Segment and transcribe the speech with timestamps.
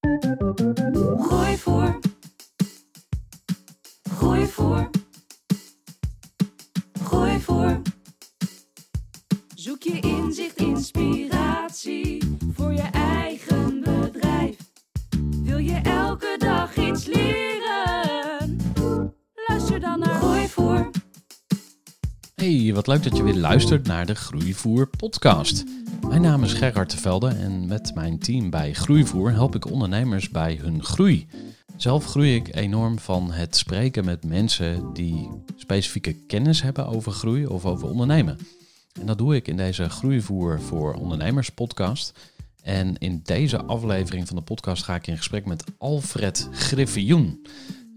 [0.00, 1.98] Gooi voor.
[4.10, 4.90] Gooi voor.
[7.02, 7.82] Gooi voor.
[9.54, 14.56] Zoek je inzicht, inspiratie voor je eigen bedrijf.
[15.42, 18.56] Wil je elke dag iets leren?
[19.48, 20.90] Luister dan naar Gooi voor.
[22.34, 25.64] Hey, wat leuk dat je weer luistert naar de Groeivoer podcast.
[26.08, 30.58] Mijn naam is Gerard Tevelde en met mijn team bij Groeivoer help ik ondernemers bij
[30.60, 31.26] hun groei.
[31.76, 37.46] Zelf groei ik enorm van het spreken met mensen die specifieke kennis hebben over groei
[37.46, 38.38] of over ondernemen.
[39.00, 42.18] En dat doe ik in deze Groeivoer voor Ondernemers podcast.
[42.62, 47.46] En in deze aflevering van de podcast ga ik in gesprek met Alfred Griffioen.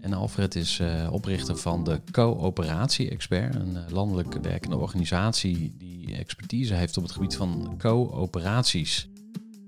[0.02, 6.74] En Alfred is eh, oprichter van de Coöperatie-expert, een uh, landelijk werkende organisatie die expertise
[6.74, 9.08] heeft op het gebied van coöperaties.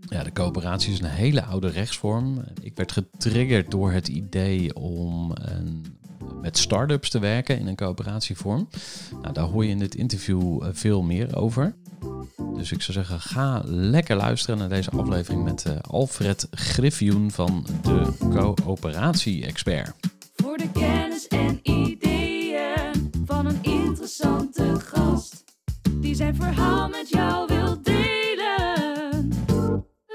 [0.09, 2.45] Ja, de coöperatie is een hele oude rechtsvorm.
[2.63, 5.85] Ik werd getriggerd door het idee om een,
[6.43, 8.69] met start-ups te werken in een coöperatievorm.
[9.23, 11.75] Nou, daar hoor je in dit interview uh, veel meer over.
[12.57, 18.13] Dus ik zou zeggen, ga lekker luisteren naar deze aflevering met Alfred Griffioen van de
[18.31, 19.92] Coöperatie-expert
[20.55, 25.45] voor de kennis en ideeën van een interessante gast
[25.91, 29.33] die zijn verhaal met jou wil delen.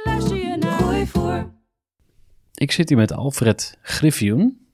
[0.04, 1.52] Luister je naar Gooi voor.
[2.54, 4.68] Ik zit hier met Alfred Griffioen.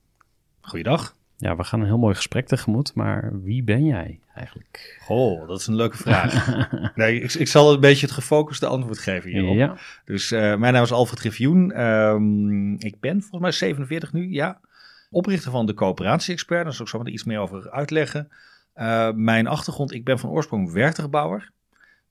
[0.61, 1.15] Goeiedag.
[1.37, 5.01] Ja, we gaan een heel mooi gesprek tegemoet, maar wie ben jij eigenlijk?
[5.07, 6.49] Oh, dat is een leuke vraag.
[6.95, 9.55] nee, ik, ik, zal een beetje het gefocuste antwoord geven hierop.
[9.55, 9.77] Ja.
[10.05, 11.81] Dus uh, mijn naam is Alfred Griffioen.
[11.81, 14.59] Um, ik ben volgens mij 47 nu, ja
[15.15, 16.63] oprichter van de coöperatie-expert.
[16.63, 18.29] Daar zal ik zo meteen iets meer over uitleggen.
[18.75, 21.51] Uh, mijn achtergrond, ik ben van oorsprong werktuigbouwer.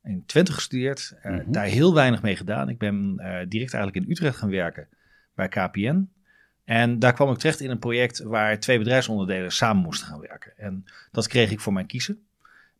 [0.03, 1.53] In Twente gestudeerd, uh, mm -hmm.
[1.53, 2.69] daar heel weinig mee gedaan.
[2.69, 4.89] Ik ben uh, direct eigenlijk in Utrecht gaan werken
[5.35, 6.09] bij KPN.
[6.65, 10.53] En daar kwam ik terecht in een project waar twee bedrijfsonderdelen samen moesten gaan werken.
[10.57, 12.23] En dat kreeg ik voor mijn kiezen.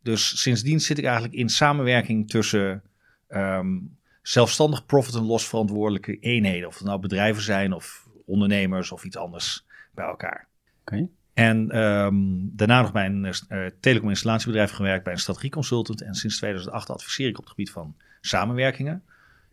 [0.01, 2.81] Dus sindsdien zit ik eigenlijk in samenwerking tussen
[3.29, 6.67] um, zelfstandig profit- en loss verantwoordelijke eenheden.
[6.67, 10.47] Of het nou bedrijven zijn of ondernemers of iets anders bij elkaar.
[10.81, 11.09] Okay.
[11.33, 16.01] En um, daarna nog bij een uh, telecominstalatiebedrijf gewerkt, bij een strategieconsultant.
[16.01, 19.03] En sinds 2008 adviseer ik op het gebied van samenwerkingen.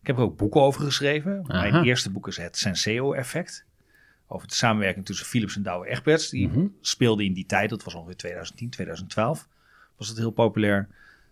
[0.01, 1.45] Ik heb er ook boeken over geschreven.
[1.47, 1.71] Aha.
[1.71, 3.65] Mijn eerste boek is het Senseo-effect.
[4.27, 6.29] Over de samenwerking tussen Philips en Douwe Egberts.
[6.31, 6.67] Die Mhm.
[6.81, 9.49] speelde in die tijd, dat was ongeveer 2010, 2012.
[9.97, 10.89] Was het heel populair.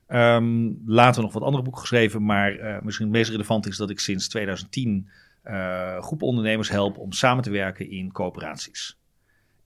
[0.09, 2.25] Um, later nog wat andere boeken geschreven.
[2.25, 5.09] Maar uh, misschien het meest relevant is dat ik sinds 2010
[5.45, 8.99] uh, groepen ondernemers help om samen te werken in coöperaties.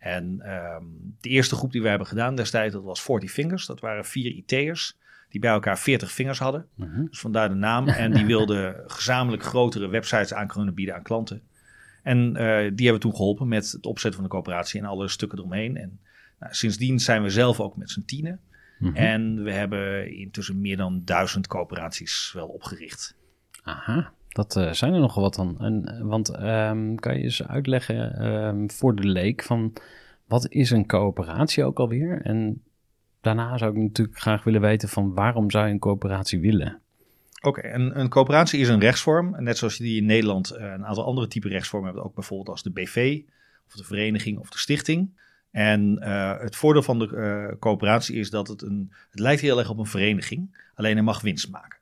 [0.05, 3.67] En um, de eerste groep die we hebben gedaan destijds, dat was 40 Fingers.
[3.67, 4.97] Dat waren vier IT'ers
[5.29, 6.67] die bij elkaar 40 vingers hadden.
[6.75, 7.05] Mhm.
[7.07, 7.89] Dus vandaar de naam.
[7.89, 11.43] En die wilden gezamenlijk grotere websites aan kunnen bieden aan klanten.
[12.03, 15.39] En uh, die hebben toen geholpen met het opzetten van de coöperatie en alle stukken
[15.39, 15.77] eromheen.
[15.77, 16.01] En
[16.39, 18.41] nou, sindsdien zijn we zelf ook met z'n tienen.
[18.79, 18.97] Mhm.
[18.97, 23.17] En we hebben intussen meer dan duizend coöperaties wel opgericht.
[23.63, 24.13] Aha.
[24.35, 25.61] Dat uh, zijn er nogal wat dan.
[25.61, 29.73] En, want um, kan je eens uitleggen um, voor de leek van
[30.27, 32.23] wat is een coöperatie ook alweer?
[32.23, 32.63] En
[33.21, 36.81] daarna zou ik natuurlijk graag willen weten van waarom zou je een coöperatie willen?
[37.41, 39.35] Oké, een, een coöperatie is een rechtsvorm.
[39.39, 42.05] Net zoals je die in Nederland uh, een aantal andere type rechtsvormen hebt.
[42.05, 43.21] Ook bijvoorbeeld als de BV,
[43.67, 45.23] of de vereniging of de stichting.
[45.51, 46.03] En
[46.41, 48.93] het voordeel van de coöperatie is dat het een...
[49.11, 50.57] Het lijkt heel erg op een vereniging.
[50.75, 51.74] Alleen er mag winst maken.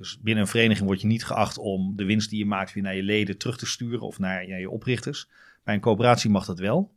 [0.00, 2.82] Dus binnen een vereniging word je niet geacht om de winst die je maakt weer
[2.82, 5.28] naar je leden terug te sturen of naar, naar je oprichters.
[5.64, 6.92] Bij een coöperatie mag dat wel.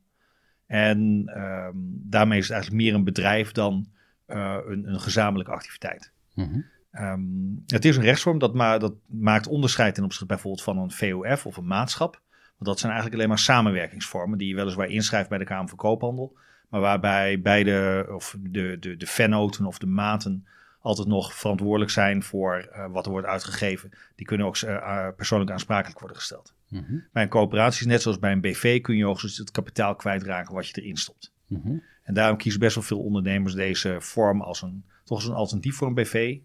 [0.65, 3.87] En um, daarmee is het eigenlijk meer een bedrijf dan
[4.27, 6.11] uh, een, een, gezamenlijke activiteit.
[6.33, 6.59] Mhm.
[6.91, 7.21] Ehm,
[7.67, 11.45] het is een rechtsvorm dat, ma dat maakt onderscheid ten opzichte bijvoorbeeld van een VOF
[11.45, 12.21] of een maatschap.
[12.31, 15.77] Want dat zijn eigenlijk alleen maar samenwerkingsvormen die je weliswaar inschrijft bij de Kamer van
[15.77, 16.37] Koophandel.
[16.69, 20.47] Maar waarbij beide, of de, de, de vennoten of de maten
[20.83, 23.91] altijd nog verantwoordelijk zijn voor eh, wat er wordt uitgegeven.
[24.15, 26.53] Die kunnen ook uh, persoonlijk aansprakelijk worden gesteld.
[26.67, 26.97] Mhm.
[27.11, 30.67] Bij een coöperatie, net zoals bij een BV, kun je hoogstens het kapitaal kwijtraken wat
[30.67, 31.31] je erin stopt.
[31.47, 31.73] Mhm.
[32.03, 35.75] En daarom kiezen best wel veel ondernemers deze vorm als een, toch als een alternatief
[35.75, 36.37] voor een BV.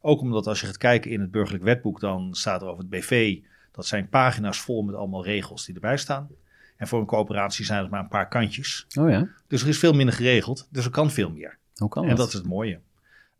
[0.00, 2.90] Ook omdat als je gaat kijken in het burgerlijk wetboek, dan staat er over het
[2.90, 3.38] BV.
[3.72, 6.28] Dat zijn pagina's vol met allemaal regels die erbij staan.
[6.76, 8.86] En voor een coöperatie zijn het maar een paar kantjes.
[8.98, 11.58] Oh ja, Dus er is veel minder geregeld, dus er kan veel meer.
[11.76, 12.18] hoe kan En dat?
[12.18, 12.80] dat is het mooie.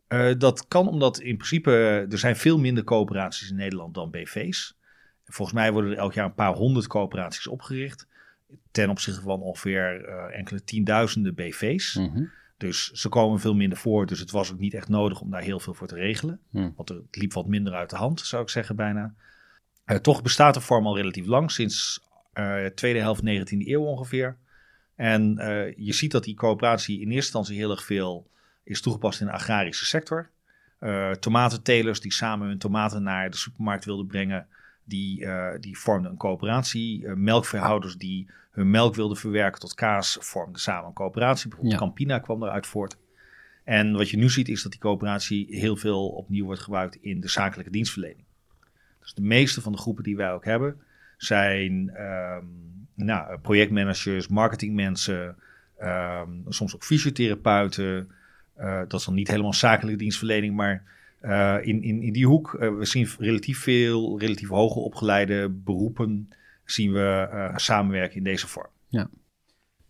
[0.07, 4.09] Eh, dat kan omdat in principe eh, er zijn veel minder coöperaties in Nederland dan
[4.09, 4.77] BV's.
[5.25, 8.07] Volgens mij worden er elk jaar een paar honderd coöperaties opgericht.
[8.71, 11.95] Ten opzichte van ongeveer eh, enkele tienduizenden BV's.
[11.95, 12.23] Mhm.
[12.57, 14.05] Dus ze komen veel minder voor.
[14.05, 16.39] Dus het was ook niet echt nodig om daar heel veel voor te regelen.
[16.51, 16.69] Hm.
[16.75, 19.13] Want het liep wat minder uit de hand, zou ik zeggen bijna.
[20.01, 22.03] Toch bestaat de vorm al relatief lang, sinds
[22.33, 24.37] eh tweede helft 19e eeuw ongeveer.
[24.95, 25.35] En
[25.77, 28.29] je ziet dat die coöperatie in eerste instantie heel erg veel
[28.67, 30.29] is toegepast in de agrarische sector.
[30.79, 34.47] Eh tomatentelers die samen hun tomaten naar de supermarkt wilden brengen,
[34.83, 37.07] die, eh, die vormden een coöperatie.
[37.07, 41.47] Eh, melkveehouders die hun melk wilden verwerken tot kaas, vormden samen een coöperatie.
[41.47, 41.85] Bijvoorbeeld Ja.
[41.85, 42.97] Campina kwam eruit voort.
[43.63, 47.19] En wat je nu ziet is dat die coöperatie heel veel opnieuw wordt gebruikt in
[47.19, 48.25] de zakelijke dienstverlening.
[48.99, 50.81] Dus de meeste van de groepen die wij ook hebben
[51.17, 52.45] zijn ehm,
[52.95, 55.35] nou, projectmanagers, marketingmensen,
[55.77, 58.11] ehm, soms ook fysiotherapeuten.
[58.57, 60.83] Eh, dat is dan niet helemaal zakelijke dienstverlening, maar
[61.19, 66.29] eh, in, in, in die hoek, eh, we zien relatief veel, relatief hoge opgeleide beroepen,
[66.65, 68.69] zien we samenwerken in deze vorm.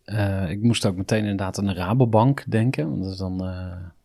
[0.03, 2.89] Eh, ik moest ook meteen inderdaad aan de Rabobank denken.
[2.89, 3.37] Want dat is dan,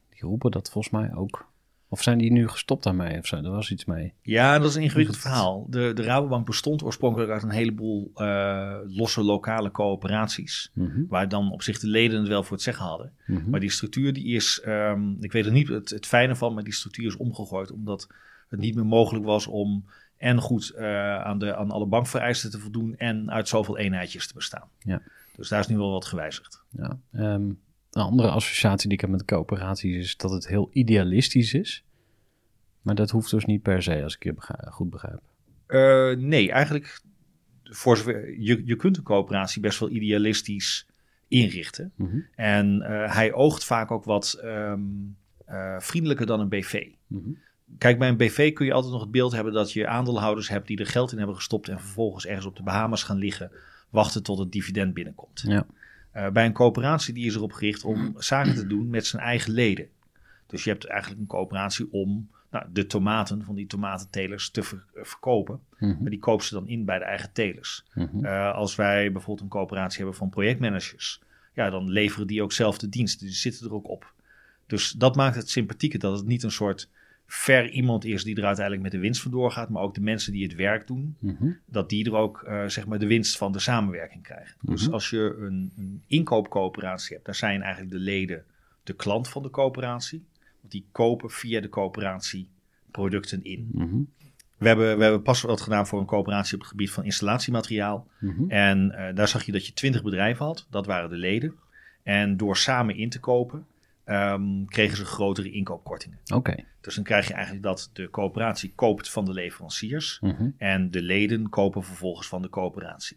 [0.08, 1.50] die roepen dat volgens mij ook.
[1.92, 3.36] Of zijn die nu gestopt daarmee of zo?
[3.36, 4.12] Er was iets mee.
[4.22, 5.66] Ja, dat is een ingewikkeld verhaal.
[5.68, 10.70] De, de Rabobank bestond oorspronkelijk uit een heleboel eh, losse lokale coöperaties.
[10.74, 11.04] Mhm.
[11.08, 13.12] Waar dan op zich de leden het wel voor het zeggen hadden.
[13.26, 13.50] Mhm.
[13.50, 16.64] Maar die structuur die is, ehm, ik weet er niet het, het fijne van, maar
[16.64, 17.72] die structuur is omgegooid.
[17.72, 18.08] Omdat
[18.48, 19.84] het niet meer mogelijk was om
[20.16, 24.34] en goed eh, aan, de, aan alle bankvereisten te voldoen en uit zoveel eenheidjes te
[24.34, 24.68] bestaan.
[24.78, 25.02] Ja.
[25.36, 26.62] Dus daar is nu wel wat gewijzigd.
[26.68, 26.98] Ja.
[27.12, 27.50] Ehm,
[27.92, 31.84] een andere associatie die ik heb met coöperaties is dat het heel idealistisch is.
[32.82, 34.34] Maar dat hoeft dus niet per se, als ik je
[34.70, 35.20] goed begrijp.
[35.66, 37.00] Eh, nee, eigenlijk
[37.62, 40.86] voor zover, je, je kunt een coöperatie best wel idealistisch
[41.28, 41.92] inrichten.
[41.96, 42.18] Mhm.
[42.34, 44.80] En eh, hij oogt vaak ook wat ehm,
[45.44, 46.88] eh, vriendelijker dan een BV.
[47.06, 47.30] Mhm.
[47.78, 50.66] Kijk, bij een BV kun je altijd nog het beeld hebben dat je aandeelhouders hebt
[50.66, 53.50] die er geld in hebben gestopt en vervolgens ergens op de Bahamas gaan liggen,
[53.90, 55.44] wachten tot het dividend binnenkomt.
[55.46, 55.66] Ja.
[56.12, 59.52] Eh, bij een coöperatie die is erop gericht om zaken te doen met zijn eigen
[59.52, 59.88] leden.
[60.46, 64.84] Dus je hebt eigenlijk een coöperatie om nou, de tomaten van die tomatentelers te ver-
[64.94, 65.60] eh, verkopen.
[65.78, 65.96] Mhm.
[66.00, 67.84] Maar die kopen ze dan in bij de eigen telers.
[67.94, 68.24] Mhm.
[68.24, 71.20] Eh, als wij bijvoorbeeld een coöperatie hebben van projectmanagers,
[71.54, 73.20] ja, dan leveren die ook zelf de dienst.
[73.20, 74.12] Dus die zitten er ook op.
[74.66, 76.88] Dus dat maakt het sympathieke dat het niet een soort
[77.34, 80.32] ver iemand is die er uiteindelijk met de winst vandoor gaat, maar ook de mensen
[80.32, 81.50] die het werk doen, Mhm.
[81.66, 84.54] dat die er ook eh, zeg maar de winst van de samenwerking krijgen.
[84.60, 84.92] Dus Mhm.
[84.92, 88.44] als je een, een inkoopcoöperatie hebt, daar zijn eigenlijk de leden
[88.82, 90.24] de klant van de coöperatie.
[90.60, 92.48] Want die kopen via de coöperatie
[92.90, 93.68] producten in.
[93.72, 93.96] Mhm.
[94.58, 98.06] We hebben, we hebben pas wat gedaan voor een coöperatie op het gebied van installatiemateriaal.
[98.48, 101.54] En eh, daar zag je dat je 20 bedrijven had, dat waren de leden.
[102.02, 103.66] En door samen in te kopen,
[104.12, 106.18] ehm, kregen ze grotere inkoopkortingen.
[106.34, 106.54] Oké.
[106.80, 110.18] Dus dan krijg je eigenlijk dat de coöperatie koopt van de leveranciers.
[110.20, 110.48] Mhm.
[110.58, 113.16] En de leden kopen vervolgens van de coöperatie.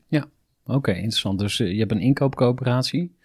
[0.67, 1.39] Oké, interessant.
[1.39, 3.15] Dus eh, je hebt een inkoopcoöperatie.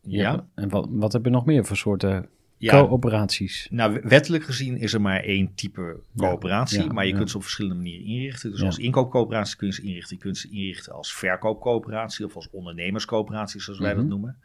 [0.00, 2.70] Je Ja, hebt- en wat, wat heb je nog meer voor soorten ja.
[2.86, 3.68] coöperaties?
[3.70, 7.16] Nou, wettelijk gezien is er maar één type coöperatie, ja, maar je ja.
[7.16, 8.50] kunt ze op verschillende manieren inrichten.
[8.50, 8.66] Dus Ja.
[8.66, 10.16] als inkoopcoöperatie kun je ze inrichten.
[10.16, 14.00] Je kunt ze inrichten als verkoopcoöperatie of als ondernemerscoöperatie, zoals wij Mhm.
[14.00, 14.36] dat noemen.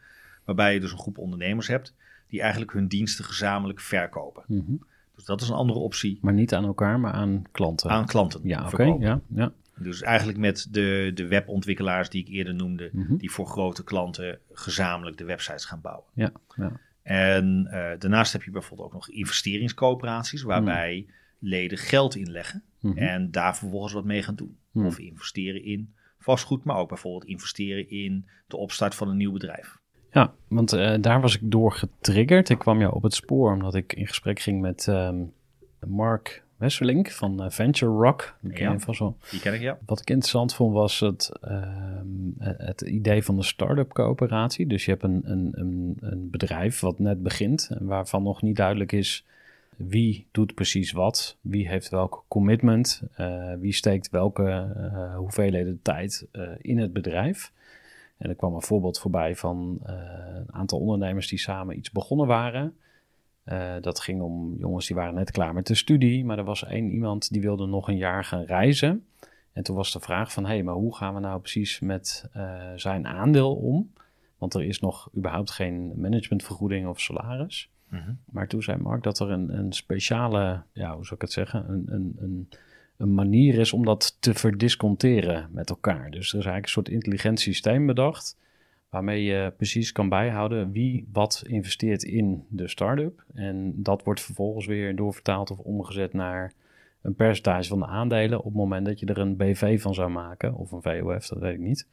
[0.44, 1.94] Waarbij je dus een groep ondernemers hebt
[2.32, 4.42] die eigenlijk hun diensten gezamenlijk verkopen.
[4.46, 4.72] Mhm.
[5.14, 7.90] Dus dat is een andere optie Maar niet aan elkaar, maar aan klanten.
[7.90, 8.82] aan klanten ja, oké.
[9.00, 9.52] Ja, ja.
[9.76, 13.16] Dus eigenlijk met de, de webontwikkelaars die ik eerder noemde, Mhm.
[13.16, 16.04] die voor grote klanten gezamenlijk de websites gaan bouwen.
[16.14, 16.72] ja, ja.
[17.02, 21.06] En eh, daarnaast heb je bijvoorbeeld ook nog investeringscoöperaties, waarbij
[21.38, 22.98] leden geld inleggen Mhm.
[22.98, 24.56] en daar vervolgens wat mee gaan doen.
[24.70, 24.86] Mhm.
[24.86, 29.78] Of investeren in vastgoed, maar ook bijvoorbeeld investeren in de opstart van een nieuw bedrijf.
[30.12, 32.48] Ja, want eh, daar was ik door getriggerd.
[32.48, 35.16] Ik kwam jou op het spoor omdat ik in gesprek ging met ehm,
[35.86, 38.36] Mark Wesselink van eh, Venture Rock.
[38.40, 38.72] Die ken Ja.
[38.72, 39.16] je vast wel.
[39.30, 39.78] Die ken ik, ja.
[39.86, 42.04] Wat ik interessant vond was het, ehm,
[42.38, 44.66] het idee van de start-up coöperatie.
[44.66, 48.56] Dus je hebt een, een, een, een bedrijf wat net begint en waarvan nog niet
[48.56, 49.24] duidelijk is
[49.76, 51.36] Wie doet precies wat?
[51.40, 53.02] Wie heeft welk commitment?
[53.20, 57.52] Uh, wie steekt welke uh, hoeveelheden tijd uh, in het bedrijf?
[58.22, 62.76] En er kwam een voorbeeld voorbij van een aantal ondernemers die samen iets begonnen waren.
[63.80, 66.90] dat ging om jongens die waren net klaar met de studie, maar er was één
[66.90, 69.06] iemand die wilde nog een jaar gaan reizen.
[69.52, 72.28] En toen was de vraag van, hé, hey, maar hoe gaan we nou precies met
[72.76, 73.92] zijn aandeel om?
[74.38, 77.70] Want er is nog überhaupt geen managementvergoeding of salaris.
[77.92, 78.12] Mhm.
[78.24, 81.70] Maar toen zei Mark dat er een, een speciale, ja, hoe zou ik het zeggen,
[81.70, 82.48] een, een, een,
[83.02, 86.10] een manier is om dat te verdisconteren met elkaar.
[86.10, 88.36] Dus er is eigenlijk een soort intelligent systeem bedacht,
[88.90, 93.24] waarmee je precies kan bijhouden wie wat investeert in de start-up.
[93.34, 96.52] En dat wordt vervolgens weer doorvertaald of omgezet naar
[97.02, 100.10] een percentage van de aandelen op het moment dat je er een BV van zou
[100.10, 101.86] maken, of een VOF, dat weet ik niet.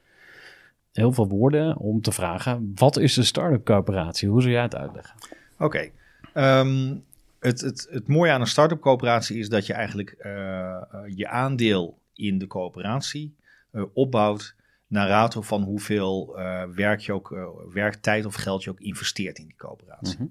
[0.94, 4.30] Heel veel woorden om te vragen, wat is de start-up coöperatie?
[4.30, 5.16] Hoe zou jij het uitleggen?
[5.60, 5.90] Oké.
[6.34, 6.96] Ehm,
[7.40, 11.28] het, het, het mooie aan een start-up coöperatie is dat je eigenlijk eh, eh, je
[11.28, 13.36] aandeel in de coöperatie
[13.72, 14.56] uh, opbouwt
[14.88, 16.36] naar rato van hoeveel
[16.76, 17.36] werk je ook,
[17.74, 20.18] werktijd of geld je ook investeert in die coöperatie.
[20.18, 20.28] Mhm.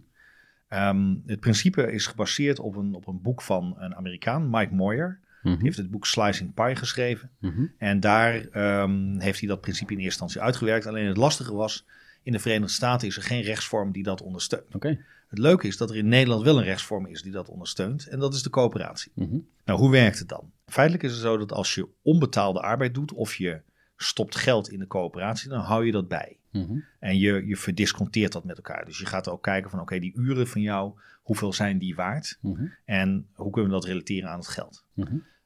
[0.68, 5.20] Ehm, het principe is gebaseerd op een, op een boek van een Amerikaan, Mike Moyer.
[5.42, 5.64] Die mhm.
[5.64, 7.30] heeft het boek Slicing Pie geschreven.
[7.38, 7.66] Mhm.
[7.78, 10.86] En daar ehm, heeft hij dat principe in eerste instantie uitgewerkt.
[10.86, 11.86] Alleen het lastige was,
[12.22, 14.74] in de Verenigde Staten is er geen rechtsvorm die dat ondersteunt.
[14.74, 15.00] Okay.
[15.28, 18.06] Het leuke is dat er in Nederland wel een rechtsvorm is die dat ondersteunt.
[18.06, 19.12] En dat is de coöperatie.
[19.14, 19.38] Mhm.
[19.64, 20.52] Nou, hoe werkt het dan?
[20.66, 23.60] Feitelijk is het zo dat als je onbetaalde arbeid doet of je
[23.96, 26.36] stopt geld in de coöperatie, dan hou je dat bij.
[26.50, 26.78] Mhm.
[26.98, 28.84] En je, je verdisconteert dat met elkaar.
[28.84, 30.92] Dus je gaat ook kijken van oké, die uren van jou,
[31.22, 32.38] hoeveel zijn die waard?
[32.40, 32.66] Mhm.
[32.84, 34.84] En hoe kunnen we dat relateren aan het geld?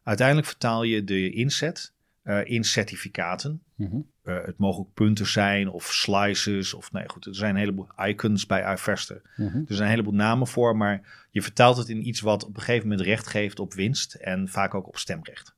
[0.03, 1.93] Uiteindelijk vertaal je de inzet
[2.25, 3.62] uh, in certificaten.
[3.75, 7.88] Mm het mogen ook punten zijn of slices of nee goed, er zijn een heleboel
[7.97, 9.23] icons bij iVester.
[9.37, 12.57] Mm Er zijn een heleboel namen voor, maar je vertaalt het in iets wat op
[12.57, 15.55] een gegeven moment recht geeft op winst en vaak ook op stemrecht.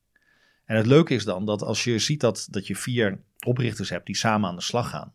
[0.64, 4.06] En het leuke is dan dat als je ziet dat, dat je vier oprichters hebt
[4.06, 5.12] die samen aan de slag gaan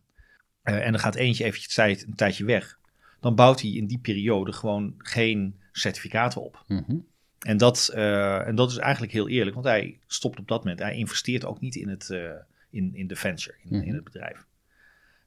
[0.63, 2.79] uh, en er gaat eentje eventjes tijd, een tijdje weg,
[3.19, 6.63] dan bouwt hij in die periode gewoon geen certificaten op.
[6.67, 7.07] Mm
[7.39, 10.79] en dat, uh, en dat is eigenlijk heel eerlijk, want hij stopt op dat moment.
[10.79, 12.31] Hij investeert ook niet in, het, uh,
[12.69, 13.95] in, in de venture, in, in mhm.
[13.95, 14.45] het bedrijf.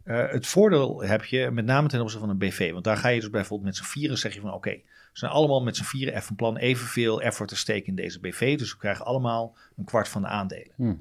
[0.04, 2.73] Uh, het voordeel heb je met name ten opzichte van een BV.
[2.73, 5.33] Want daar ga je dus bijvoorbeeld met z'n vieren zeg je van oké, we zijn
[5.33, 8.59] allemaal met z'n vieren even van plan evenveel effort te steken in deze BV.
[8.59, 10.73] Dus we krijgen allemaal een kwart van de aandelen.
[10.76, 10.95] Mhm.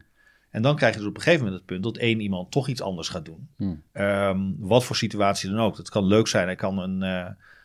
[0.50, 2.68] En dan krijg je dus op een gegeven moment het punt dat één iemand toch
[2.68, 3.50] iets anders gaat doen.
[3.94, 5.78] Um, wat voor situatie dan ook.
[5.78, 7.02] Het kan leuk zijn, hij kan een,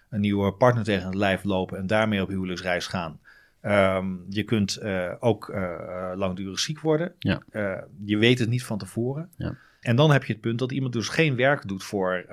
[0.09, 3.21] een nieuwe partner tegen het lijf lopen en daarmee op huwelijksreis gaan.
[3.61, 7.15] Ehm, je kunt uh, ook uh, langdurig ziek worden.
[7.19, 7.43] Ja.
[8.05, 9.31] je weet het niet van tevoren.
[9.37, 9.57] Ja.
[9.81, 12.27] En dan heb je het punt dat iemand dus geen werk doet voor,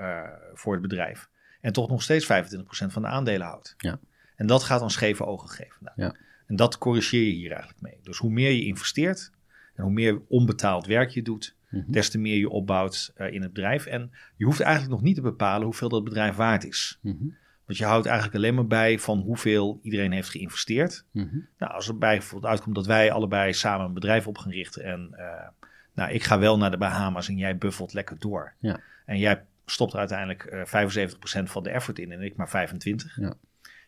[0.54, 1.28] voor het bedrijf.
[1.60, 2.28] En toch nog steeds 25%
[2.68, 3.74] van de aandelen houdt.
[3.76, 3.98] Ja.
[4.36, 5.76] En dat gaat dan scheve ogen geven.
[5.80, 6.16] Nou, ja.
[6.46, 7.98] En dat corrigeer je hier eigenlijk mee.
[8.02, 9.30] Dus hoe meer je investeert
[9.74, 13.52] en hoe meer onbetaald werk je doet, mm des te meer je opbouwt in het
[13.52, 13.86] bedrijf.
[13.86, 16.98] En je hoeft eigenlijk nog niet te bepalen hoeveel dat bedrijf waard is.
[17.02, 21.04] Mm want je houdt eigenlijk alleen maar bij van hoeveel iedereen heeft geïnvesteerd.
[21.10, 21.38] Mhm.
[21.58, 24.84] Nou, als er bijvoorbeeld uitkomt dat wij allebei samen een bedrijf op gaan richten.
[24.84, 25.48] En uh,
[25.94, 28.54] nou, ik ga wel naar de Bahama's en jij buffelt lekker door.
[28.58, 28.80] Ja.
[29.04, 32.68] En jij stopt er uiteindelijk uh, eh, 75% van de effort in en ik maar
[32.68, 32.80] 25%.
[33.14, 33.34] Ja.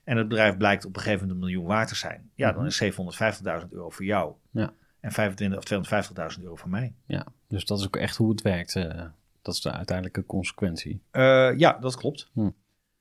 [0.04, 2.30] En het bedrijf blijkt op een gegeven moment een miljoen waard te zijn.
[2.35, 2.66] Ja, dan mhm.
[2.66, 4.35] is 750.000 euro voor jou.
[4.50, 4.73] Ja.
[5.00, 6.95] En 25 of 250.000 euro voor mij.
[7.06, 8.75] Ja, dus dat is ook echt hoe het werkt.
[8.75, 9.04] Uh,
[9.42, 11.00] dat is de uiteindelijke consequentie.
[11.56, 12.30] ja, dat klopt.
[12.33, 12.49] Hm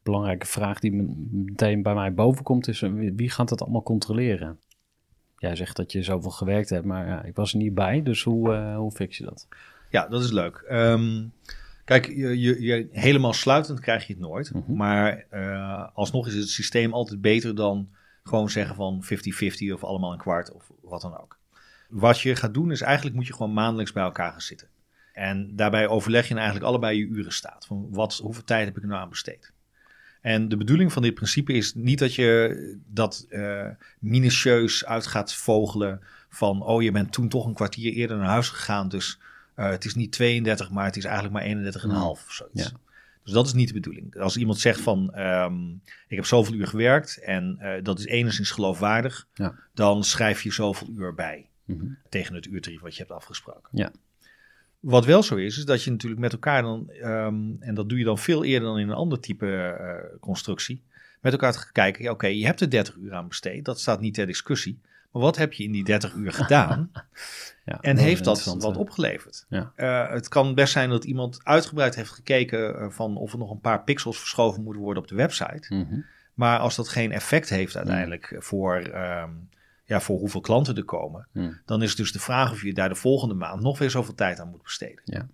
[0.05, 0.91] belangrijke vraag die
[1.31, 2.79] meteen bij mij boven komt is:
[3.15, 4.59] wie gaat dat allemaal controleren?
[5.37, 8.03] Jij zegt dat je zoveel gewerkt hebt, maar ja, ik was er niet bij.
[8.03, 9.47] Dus hoe, uh, hoe fix je dat?
[9.89, 10.65] Ja, dat is leuk.
[10.71, 11.31] Um,
[11.85, 14.53] kijk, je, je, je, helemaal sluitend krijg je het nooit.
[14.53, 14.73] Mhm.
[14.73, 17.89] Maar uh, alsnog is het systeem altijd beter dan
[18.23, 21.39] gewoon zeggen van 50-50 of allemaal een kwart of wat dan ook.
[21.89, 24.67] Wat je gaat doen is eigenlijk moet je gewoon maandelijks bij elkaar gaan zitten.
[25.13, 27.65] En daarbij overleg je eigenlijk allebei je uren staat.
[27.65, 29.53] Van wat, hoeveel tijd heb ik er nou aan besteed?
[30.25, 33.67] En de bedoeling van dit principe is niet dat je dat uh,
[33.99, 38.49] minutieus uit gaat vogelen van, oh je bent toen toch een kwartier eerder naar huis
[38.49, 39.19] gegaan, dus
[39.55, 42.63] uh, het is niet 32, maar het is eigenlijk maar 31,5 of zoiets.
[42.63, 42.69] Ja.
[43.23, 44.15] Dus dat is niet de bedoeling.
[44.19, 48.51] Als iemand zegt van, um, ik heb zoveel uur gewerkt en uh, dat is enigszins
[48.51, 49.55] geloofwaardig, ja.
[49.73, 51.97] dan schrijf je zoveel uur bij mm -hmm.
[52.09, 53.69] tegen het uurtarief wat je hebt afgesproken.
[53.71, 53.91] Ja.
[54.79, 57.97] Wat wel zo is, is dat je natuurlijk met elkaar dan, um, en dat doe
[57.97, 60.81] je dan veel eerder dan in een ander type uh, constructie,
[61.21, 63.99] met elkaar te kijken, ja, oké, je hebt er 30 uur aan besteed, dat staat
[63.99, 64.79] niet ter discussie,
[65.11, 66.91] maar wat heb je in die 30 uur gedaan?
[67.65, 69.45] ja, en heeft dat wat opgeleverd?
[69.49, 69.71] Ja.
[69.77, 73.51] Uh, het kan best zijn dat iemand uitgebreid heeft gekeken uh, van of er nog
[73.51, 75.75] een paar pixels verschoven moeten worden op de website.
[75.75, 76.05] Mm -hmm.
[76.33, 79.29] Maar als dat geen effect heeft uiteindelijk voor, ehm,
[79.85, 81.59] ja, voor hoeveel klanten er komen, Hmm.
[81.65, 84.15] dan is het dus de vraag of je daar de volgende maand nog weer zoveel
[84.15, 85.01] tijd aan moet besteden.
[85.03, 85.27] Ja.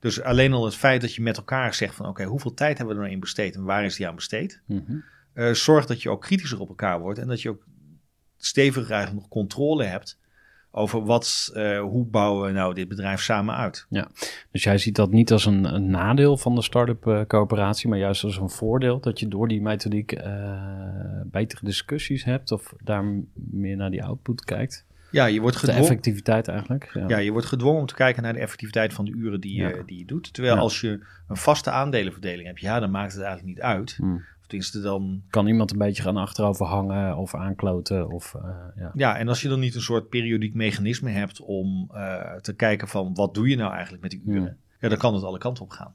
[0.00, 2.94] Dus alleen al het feit dat je met elkaar zegt van oké, hoeveel tijd hebben
[2.96, 4.60] we er nou in besteed en waar is die aan besteed?
[4.66, 4.96] Mhm.
[5.32, 7.64] Eh, zorg dat je ook kritischer op elkaar wordt en dat je ook
[8.36, 10.18] steviger eigenlijk nog controle hebt
[10.70, 13.86] over wat, eh, hoe bouwen we nou dit bedrijf samen uit.
[14.50, 17.98] Dus jij ziet dat niet als een, een nadeel van de start-up eh, coöperatie, maar
[17.98, 20.62] juist als een voordeel dat je door die methodiek eh,
[21.24, 24.86] betere discussies hebt of daar meer naar die output kijkt.
[25.10, 25.82] Ja, je wordt De gedwongen.
[25.84, 26.90] effectiviteit eigenlijk.
[26.94, 27.04] Ja.
[27.08, 29.68] Ja, je wordt gedwongen om te kijken naar de effectiviteit van de uren die, je
[29.68, 29.82] Ja.
[29.86, 30.32] die je doet.
[30.32, 30.60] Terwijl Ja.
[30.60, 33.94] als je een vaste aandelenverdeling hebt, ja, dan maakt het eigenlijk niet uit.
[33.96, 34.24] Hmm.
[34.48, 35.22] Tenminste dan...
[35.30, 38.90] Kan iemand een beetje gaan achterover hangen of aankloten of eh, ja.
[38.94, 42.88] Ja, en als je dan niet een soort periodiek mechanisme hebt om eh, te kijken
[42.88, 44.42] van wat doe je nou eigenlijk met die uren.
[44.42, 44.56] Ja.
[44.80, 45.94] Ja, dan kan het alle kanten op gaan.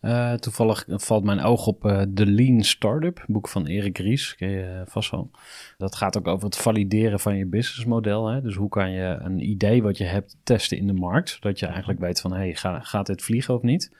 [0.00, 4.50] Eh, toevallig valt mijn oog op eh The Lean Startup, boek van Erik Ries, ken
[4.50, 5.30] je vast wel.
[5.78, 8.26] Dat gaat ook over het valideren van je businessmodel.
[8.26, 8.42] Hè?
[8.42, 11.66] Dus hoe kan je een idee wat je hebt testen in de markt, zodat je
[11.66, 13.92] eigenlijk weet van, hey, ga, gaat dit vliegen of niet?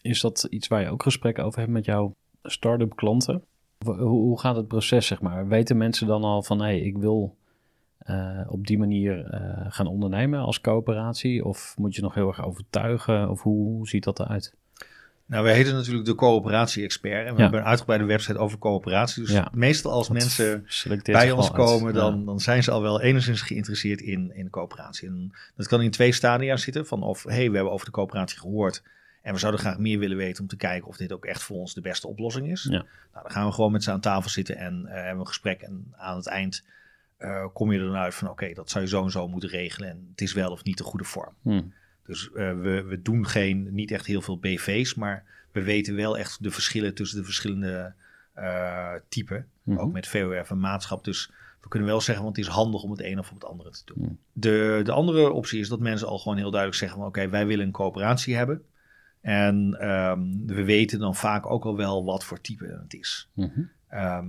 [0.00, 2.14] Is dat iets waar je ook gesprekken over hebt met jouw
[2.44, 3.42] start-up klanten?
[3.84, 5.48] Hoe, hoe gaat het proces, zeg maar?
[5.48, 7.36] Weten mensen dan al van, hey, ik wil
[7.98, 11.44] eh, op die manier eh, gaan ondernemen als coöperatie?
[11.44, 13.30] Of moet je nog heel erg overtuigen?
[13.30, 14.54] Of hoe, hoe ziet dat eruit?
[15.26, 17.26] Nou, wij heten natuurlijk de coöperatie-expert.
[17.26, 17.42] En we Ja.
[17.42, 19.22] hebben een uitgebreide website over coöperatie.
[19.22, 19.48] Dus Ja.
[19.54, 20.66] meestal als Dat mensen
[21.04, 21.56] bij ons uit.
[21.56, 22.00] komen, Ja.
[22.00, 25.08] dan, dan zijn ze al wel enigszins geïnteresseerd in, in coöperatie.
[25.08, 26.86] En dat kan in twee stadia zitten.
[26.86, 28.82] Van of, hey, we hebben over de coöperatie gehoord.
[29.24, 31.56] En we zouden graag meer willen weten om te kijken of dit ook echt voor
[31.56, 32.62] ons de beste oplossing is.
[32.62, 32.70] Ja.
[32.70, 35.60] Nou, dan gaan we gewoon met ze aan tafel zitten en eh, hebben een gesprek.
[35.60, 36.64] En aan het eind
[37.16, 39.48] eh, kom je er dan uit van oké, dat zou je zo en zo moeten
[39.48, 39.88] regelen.
[39.88, 41.34] En het is wel of niet de goede vorm.
[41.42, 41.62] Hm.
[42.06, 46.18] Dus eh, we, we doen geen, niet echt heel veel BV's, maar we weten wel
[46.18, 47.92] echt de verschillen tussen de verschillende
[49.08, 49.48] typen.
[49.62, 49.78] Mhm.
[49.78, 51.04] Ook met VOF en maatschap.
[51.04, 53.70] Dus we kunnen wel zeggen, want het is handig om het een of het andere
[53.70, 53.98] te doen.
[53.98, 54.12] Mhm.
[54.32, 57.46] De, de andere optie is dat mensen al gewoon heel duidelijk zeggen: van, oké, wij
[57.46, 58.64] willen een coöperatie hebben.
[59.24, 63.28] En ehm, we weten dan vaak ook al wel wat voor type het is.
[63.34, 63.60] Mhm.
[63.88, 64.26] Ehm,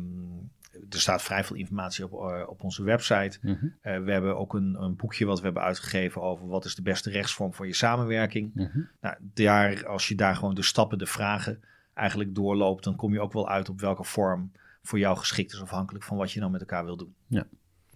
[0.89, 3.37] er staat vrij veel informatie op, eh, op onze website.
[3.41, 3.65] Mhm.
[3.81, 6.81] Eh, we hebben ook een, een boekje wat we hebben uitgegeven over wat is de
[6.81, 8.51] beste rechtsvorm voor je samenwerking.
[8.53, 8.79] Mhm.
[9.01, 13.21] Nou, daar, als je daar gewoon de stappen, de vragen eigenlijk doorloopt, dan kom je
[13.21, 16.51] ook wel uit op welke vorm voor jou geschikt is, afhankelijk van wat je nou
[16.51, 17.15] met elkaar wil doen.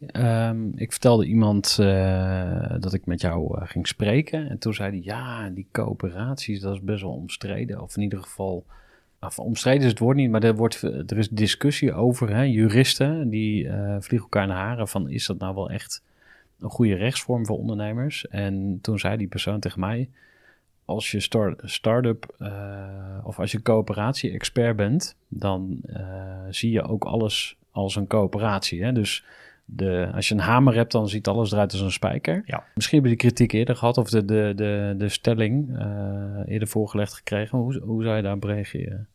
[0.07, 4.49] Ehm, ik vertelde iemand eh, dat ik met jou eh, ging spreken.
[4.49, 7.81] En toen zei hij, ja, die coöperaties, dat is best wel omstreden.
[7.81, 8.65] Of in ieder geval,
[9.19, 12.29] of omstreden is het woord niet, maar er, wordt, er is discussie over.
[12.35, 12.41] Hè?
[12.41, 16.03] Juristen, die eh, vliegen elkaar naar haren van, is dat nou wel echt
[16.59, 18.27] een goede rechtsvorm voor ondernemers?
[18.27, 20.09] En toen zei die persoon tegen mij,
[20.85, 22.35] als je start- start-up
[23.23, 25.81] of als je coöperatie-expert bent, dan
[26.49, 28.83] zie je ook alles als een coöperatie.
[28.83, 28.91] Hè?
[28.91, 29.23] Dus
[29.75, 32.43] de, als je een hamer hebt, dan ziet alles eruit als een spijker.
[32.45, 32.63] Ja.
[32.75, 36.67] Misschien heb je die kritiek eerder gehad of de, de, de, de stelling eh, eerder
[36.67, 37.57] voorgelegd gekregen.
[37.57, 39.07] Hoe, hoe zou je daarop reageren?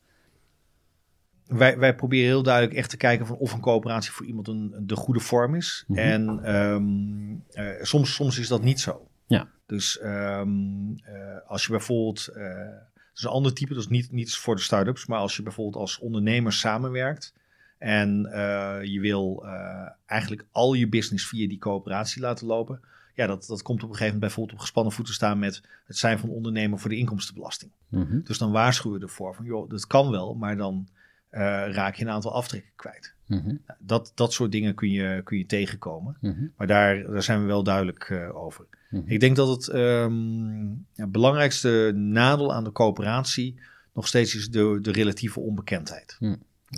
[1.47, 4.75] Wij, wij proberen heel duidelijk echt te kijken van of een coöperatie voor iemand een,
[4.81, 5.85] de goede vorm is.
[5.87, 5.99] Mhm.
[5.99, 9.09] En ehm, eh, soms, soms is dat niet zo.
[9.27, 9.49] Ja.
[9.67, 14.37] Dus ehm, eh, als je bijvoorbeeld, dat is een ander type, dat is niet, niet
[14.37, 17.35] voor de start-ups, maar als je bijvoorbeeld als ondernemer samenwerkt
[17.79, 22.81] en eh, je wil eh, eigenlijk al je business via die coöperatie laten lopen,
[23.15, 25.97] ja, dat, dat komt op een gegeven moment bijvoorbeeld op gespannen voeten staan met het
[25.97, 27.71] zijn van ondernemer voor de inkomstenbelasting.
[27.89, 28.21] Mhm.
[28.25, 30.89] Dus dan waarschuwen we ervoor van, joh, dat kan wel, maar dan
[31.29, 33.15] eh, raak je een aantal aftrekken kwijt.
[33.27, 33.47] Mhm.
[33.47, 36.17] Nou, Dat, dat soort dingen kun je, kun je tegenkomen.
[36.21, 36.47] Mhm.
[36.57, 38.67] Maar daar, daar zijn we wel duidelijk over.
[39.05, 43.61] Ik denk dat het ehm, ja, belangrijkste nadeel aan de coöperatie
[43.95, 46.19] nog steeds is de, de relatieve onbekendheid.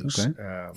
[0.02, 0.74] Dus ehm,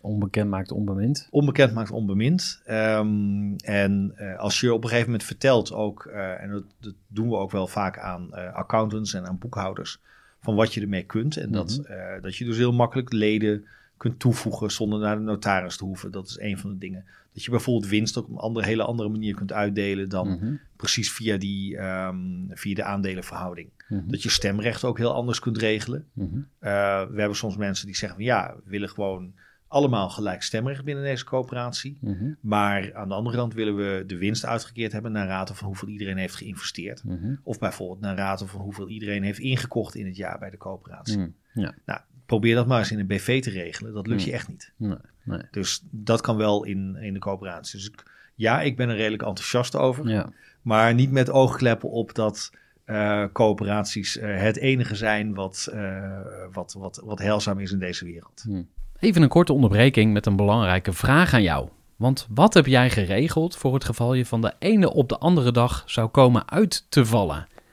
[0.00, 1.28] Onbekend maakt onbemind.
[1.30, 2.62] onbekend maakt onbemind.
[2.64, 6.94] Ehm, en eh, als je op een gegeven moment vertelt ook, eh, en dat, dat
[7.06, 10.00] doen we ook wel vaak aan eh, accountants en aan boekhouders,
[10.40, 11.36] van wat je ermee kunt.
[11.36, 12.20] En dat, Mhm.
[12.20, 16.10] dat je dus heel makkelijk leden kunt toevoegen zonder naar de notaris te hoeven.
[16.10, 17.04] Dat is een van de dingen.
[17.32, 20.54] Dat je bijvoorbeeld winst ook op een andere, hele andere manier kunt uitdelen dan Mhm.
[20.76, 22.16] precies via, die, ehm,
[22.50, 23.68] via de aandelenverhouding.
[23.88, 24.08] Mhm.
[24.08, 26.06] Dat je stemrecht ook heel anders kunt regelen.
[26.12, 26.36] Mhm.
[26.36, 26.42] Uh,
[27.10, 29.32] we hebben soms mensen die zeggen van ja, we willen gewoon
[29.68, 31.98] allemaal gelijk stemrecht binnen deze coöperatie.
[32.40, 35.88] Maar aan de andere kant willen we de winst uitgekeerd hebben naar rate van hoeveel
[35.88, 37.02] iedereen heeft geïnvesteerd.
[37.42, 41.18] Of bijvoorbeeld naar rate van hoeveel iedereen heeft ingekocht in het jaar bij de coöperatie.
[41.54, 42.00] Ja, Nou,
[42.32, 43.94] probeer dat maar eens in een BV te regelen.
[43.94, 44.72] Dat lukt je echt niet.
[44.76, 45.42] nee, nee.
[45.50, 47.78] Dus dat kan wel in, in de coöperatie.
[47.78, 48.02] Dus ik,
[48.34, 50.08] ja, ik ben er redelijk enthousiast over.
[50.08, 50.32] Ja.
[50.62, 52.52] Maar niet met oogkleppen op dat
[52.84, 56.20] eh, coöperaties eh, het enige zijn wat, eh,
[56.52, 58.44] wat, wat, wat heilzaam is in deze wereld.
[58.98, 61.68] Even een korte onderbreking met een belangrijke vraag aan jou.
[61.96, 65.52] Want wat heb jij geregeld voor het geval je van de ene op de andere
[65.52, 67.46] dag zou komen uit te vallen?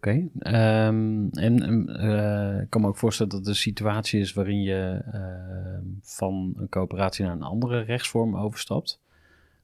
[0.00, 4.62] Oké, ehm, en en, eh, ik kan me ook voorstellen dat een situatie is waarin
[4.62, 9.00] je ehm, van een coöperatie naar een andere rechtsvorm overstapt.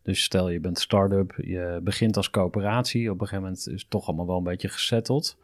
[0.03, 3.91] Dus stel je bent start-up, je begint als coöperatie, op een gegeven moment is het
[3.91, 5.39] toch allemaal wel een beetje gesetteld.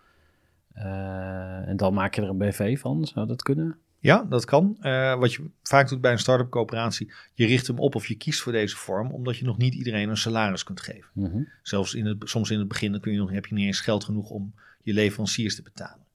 [0.72, 3.76] Eh, en dan maak je er een BV van, zou dat kunnen?
[3.98, 4.76] Ja, dat kan.
[4.81, 8.16] Eh, wat je vaak doet bij een start-up coöperatie, je richt hem op of je
[8.16, 11.11] kiest voor deze vorm, omdat je nog niet iedereen een salaris kunt geven.
[11.12, 11.42] Mhm.
[11.62, 13.81] Zelfs in het, soms in het begin dan kun je nog, heb je niet eens
[13.81, 16.07] geld genoeg om je leveranciers te betalen.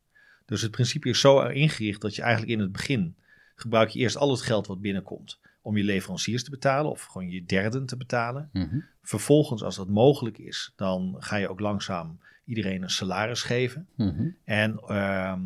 [0.46, 3.16] Dus het principe is zo ingericht dat je eigenlijk in het begin
[3.56, 7.30] gebruik je eerst al het geld wat binnenkomt om je leveranciers te betalen of gewoon
[7.30, 8.50] je derden te betalen.
[8.54, 8.80] Mhm.
[9.02, 13.88] Vervolgens, als dat mogelijk is, dan ga je ook langzaam iedereen een salaris geven.
[13.96, 14.30] Mhm.
[14.44, 15.42] En, ehm,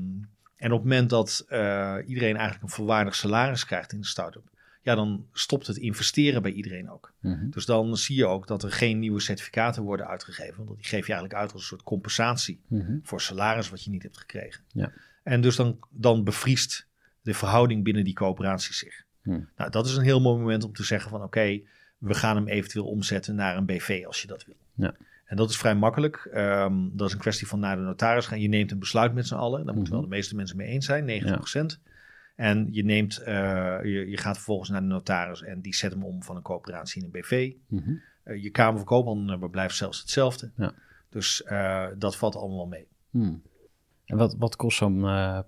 [0.56, 4.50] en op het moment dat eh, iedereen eigenlijk een volwaardig salaris krijgt in de start-up,
[4.82, 7.14] ja, dan stopt het investeren bij iedereen ook.
[7.20, 7.50] Mhm.
[7.50, 10.66] Dus dan zie je ook dat er geen nieuwe certificaten worden uitgegeven.
[10.66, 12.98] Want die geef je eigenlijk uit als een soort compensatie Mhm.
[13.04, 14.64] voor salaris wat je niet hebt gekregen.
[14.74, 14.92] Ja.
[15.24, 16.88] En dus dan, dan bevriest
[17.22, 19.04] de verhouding binnen die coöperatie zich.
[19.22, 19.50] Hmm.
[19.58, 21.62] Nou, dat is een heel mooi moment om te zeggen van oké,
[21.98, 24.56] we gaan hem eventueel omzetten naar een BV als je dat wil.
[24.76, 24.96] Ja.
[25.26, 26.30] En dat is vrij makkelijk.
[26.34, 28.40] Ehm, dat is een kwestie van naar de notaris gaan.
[28.42, 29.66] Je neemt een besluit met z'n allen.
[29.66, 30.02] Daar moeten Mhm.
[30.02, 31.80] wel de meeste mensen mee eens zijn, 90%.
[32.42, 33.36] En je, neemt, eh,
[33.84, 37.02] je, je gaat vervolgens naar de notaris en die zet hem om van een coöperatie
[37.02, 37.54] in een BV.
[37.68, 37.94] Mhm.
[38.24, 40.52] Eh, je Kamer van Koophandelnummer blijft zelfs hetzelfde.
[40.56, 40.74] Ja.
[41.10, 42.88] Dus eh, dat valt allemaal mee.
[43.10, 43.42] Hmm.
[44.06, 45.40] En wat, wat kost zo'n eh,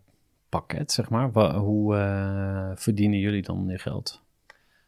[0.49, 1.32] pakket, zeg maar?
[1.32, 4.23] Wa- hoe eh, verdienen jullie dan je geld?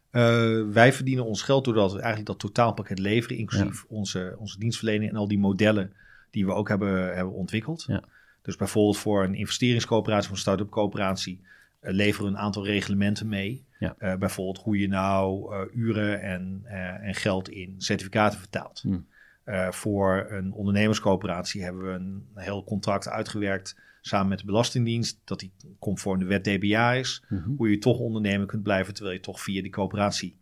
[0.09, 5.11] Eh, wij verdienen ons geld doordat we eigenlijk dat totaalpakket leveren, inclusief onze, onze dienstverlening
[5.11, 5.93] en al die modellen
[6.31, 7.83] die we ook hebben, hebben ontwikkeld.
[7.87, 8.03] Ja.
[8.41, 11.51] Dus bijvoorbeeld voor een investeringscoöperatie of een start-up coöperatie eh,
[11.93, 13.65] leveren we een aantal reglementen mee.
[13.80, 13.95] Ja.
[13.98, 18.82] Eh, bijvoorbeeld hoe je nou eh, uren en, eh, en geld in certificaten vertaalt.
[18.82, 19.08] Hmm.
[19.43, 25.39] Eh, voor een ondernemerscoöperatie hebben we een heel contract uitgewerkt samen met de Belastingdienst, dat
[25.39, 27.50] die conform de wet DBA is Mhm.
[27.58, 30.38] hoe je toch ondernemer kunt blijven terwijl je toch via die coöperatie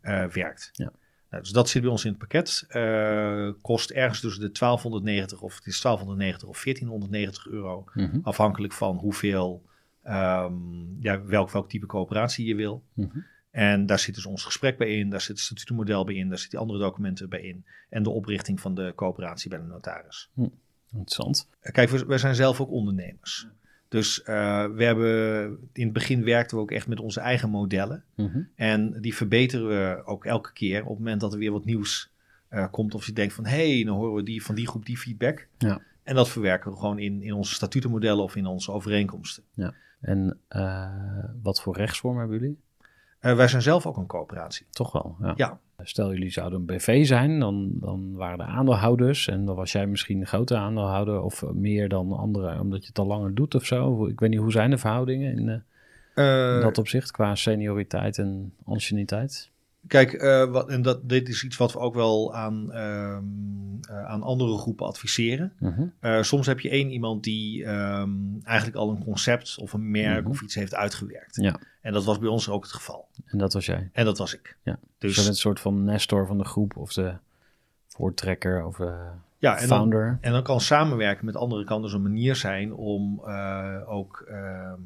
[0.00, 0.68] eh, werkt.
[0.72, 0.92] Ja.
[1.30, 2.64] Nou, dus dat zit bij ons in het pakket.
[2.68, 8.18] Eh, kost ergens tussen de 1290 of het is 1290 of 1490 euro, Mhm.
[8.22, 9.62] afhankelijk van hoeveel,
[10.06, 12.82] ehm, ja, welk, welk type coöperatie je wil.
[12.92, 13.18] Mhm.
[13.50, 16.38] En daar zit dus ons gesprek bij in, daar zit het statutenmodel bij in, daar
[16.38, 20.30] zitten die andere documenten bij in en de oprichting van de coöperatie bij de notaris.
[20.92, 21.48] Interessant.
[21.60, 23.46] Kijk, we, zijn zelf ook ondernemers.
[23.88, 28.04] Dus eh, we hebben, in het begin werkten we ook echt met onze eigen modellen.
[28.14, 28.42] Mhm.
[28.54, 32.10] En die verbeteren we ook elke keer op het moment dat er weer wat nieuws
[32.48, 32.94] eh, komt.
[32.94, 35.48] Of je denkt van, hé, hey, dan horen we die, van die groep die feedback.
[35.58, 35.80] Ja.
[36.06, 39.42] En dat verwerken we gewoon in, in onze statutenmodellen of in onze overeenkomsten.
[40.00, 40.88] En eh,
[41.42, 42.60] wat voor rechtsvorm hebben jullie?
[43.18, 44.66] Eh, wij zijn zelf ook een coöperatie.
[44.70, 45.32] Toch wel, ja.
[45.36, 45.58] Ja.
[45.82, 49.86] Stel jullie zouden een BV zijn, dan, dan waren de aandeelhouders en dan was jij
[49.86, 53.64] misschien een grote aandeelhouder of meer dan anderen, omdat je het al langer doet of
[53.64, 54.06] zo.
[54.06, 55.48] Ik weet niet, hoe zijn de verhoudingen in,
[56.14, 59.50] eh, in dat opzicht qua senioriteit en anciëniteit?
[59.88, 63.22] Kijk, eh, wat, en dat, dit is iets wat we ook wel aan, ehm,
[63.88, 65.52] eh, aan andere groepen adviseren.
[65.58, 65.86] Mhm.
[66.00, 68.10] Eh, soms heb je één iemand die ehm,
[68.42, 70.30] eigenlijk al een concept of een merk Mhm.
[70.30, 71.36] of iets heeft uitgewerkt.
[71.36, 73.08] Ja, En dat was bij ons ook het geval.
[73.24, 73.90] en dat was jij.
[73.92, 74.56] En dat was ik.
[74.62, 74.78] Ja.
[74.98, 77.14] Dus Dus je een soort van nestor van de groep of de
[77.86, 78.78] voortrekker of
[79.38, 80.18] ja, en dan, founder.
[80.20, 83.20] en dan kan samenwerken met anderen kan dus een manier zijn om
[83.86, 84.80] ook ehm,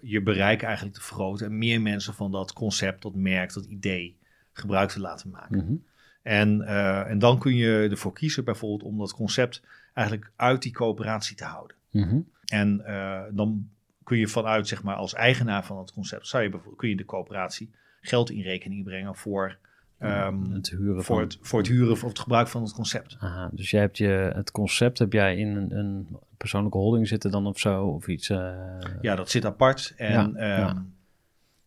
[0.00, 1.46] je bereik eigenlijk te vergroten.
[1.46, 4.18] En meer mensen van dat concept, dat merk, dat idee
[4.52, 5.64] gebruik te laten maken.
[5.64, 5.74] Mhm.
[6.22, 9.62] En, eh, en dan kun je ervoor kiezen bijvoorbeeld om dat concept
[9.94, 11.76] eigenlijk uit die coöperatie te houden.
[11.90, 12.18] Mhm.
[12.46, 13.68] En eh, dan
[14.04, 16.96] kun je vanuit, zeg maar, als eigenaar van het concept, zou je bijvoorbeeld, kun je
[16.96, 19.56] de coöperatie geld in rekening brengen voor
[19.98, 21.18] ehm, het huren voor, van...
[21.24, 23.16] het, voor het huren of het gebruik van het concept.
[23.20, 27.30] Aha, dus jij hebt je, het concept heb jij in een, een persoonlijke holding zitten
[27.30, 27.84] dan of zo?
[27.86, 28.28] Of iets?
[28.30, 29.94] eh, Ja, dat zit apart.
[29.96, 30.84] En Ja, ehm, ja.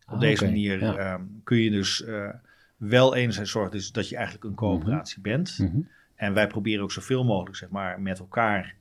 [0.06, 0.96] op Ah, deze manier ja.
[0.96, 2.04] ehm, kun je dus
[2.76, 5.58] wel enerzijds zorgen dus dat je eigenlijk een coöperatie bent.
[5.58, 5.80] mhm.
[6.14, 8.74] En wij proberen ook zoveel mogelijk zeg maar, met elkaar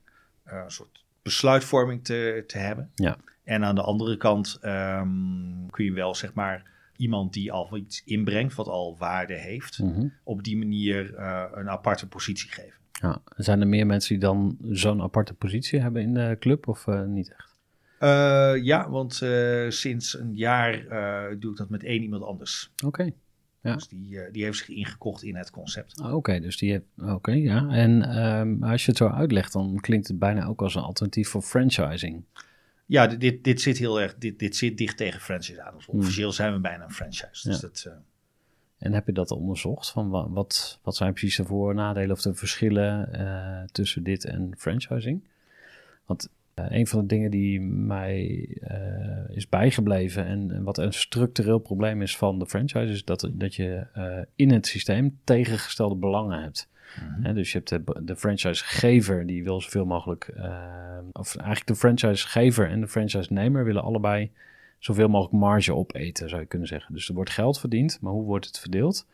[0.43, 2.91] eh, een soort besluitvorming te, te hebben.
[2.95, 3.17] Ja.
[3.43, 6.63] En aan de andere kant ehm, kun je wel zeg maar,
[6.97, 10.07] iemand die al iets inbrengt, wat al waarde heeft, Mhm.
[10.23, 12.73] op die manier eh, een aparte positie geven.
[12.91, 13.21] Ja.
[13.35, 17.03] Zijn er meer mensen die dan zo'n aparte positie hebben in de club of eh,
[17.03, 17.53] niet echt?
[18.63, 19.13] Ja, want
[19.69, 20.83] sinds een jaar
[21.39, 22.71] doe ik dat met één iemand anders.
[22.85, 23.11] Oké.
[23.65, 23.73] Ja.
[23.73, 26.01] Dus die, eh, die heeft zich ingekocht in het concept.
[26.01, 26.85] Ah, Oké, dus die heeft.
[26.97, 27.67] Oké, ja.
[27.69, 31.29] En ehm, als je het zo uitlegt, dan klinkt het bijna ook als een alternatief
[31.29, 32.23] voor franchising.
[32.85, 35.73] Ja, dit- dit, dit zit heel erg, dit, dit zit dicht tegen franchise aan.
[35.75, 37.47] Dus officieel zijn we bijna een franchise.
[37.49, 37.61] Dus Ja.
[37.67, 37.93] dat, eh,
[38.77, 39.89] En heb je dat onderzocht?
[39.91, 44.03] Van wa- wat, wat zijn precies de voor- en nadelen of de verschillen eh, tussen
[44.03, 45.23] dit en franchising?
[46.05, 51.59] Want een van de dingen die mij eh, is bijgebleven en, en wat een structureel
[51.59, 56.41] probleem is van de franchise, is dat, dat je eh, in het systeem tegengestelde belangen
[56.41, 56.69] hebt.
[57.21, 61.75] Hè, dus je hebt de, de franchisegever die wil zoveel mogelijk, eh, of eigenlijk de
[61.75, 64.31] franchisegever en de franchise-nemer willen allebei
[64.79, 66.93] zoveel mogelijk marge opeten, zou je kunnen zeggen.
[66.93, 69.07] Dus er wordt geld verdiend, maar hoe wordt het verdeeld?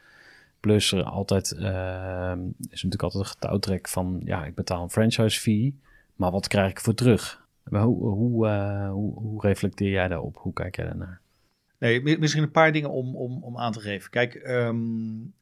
[0.60, 5.40] Plus er altijd, eh, is natuurlijk altijd een getouwtrek van, ja, ik betaal een franchise
[5.40, 5.80] fee,
[6.22, 7.46] maar wat krijg ik voor terug?
[7.70, 10.38] Maar hoe, hoe, eh, hoe, hoe reflecteer jij daarop?
[10.38, 11.20] Hoe kijk jij daarnaar?
[11.80, 14.10] Nee, mi- misschien een paar dingen om, om, om aan te geven.
[14.10, 14.78] Kijk, ehm,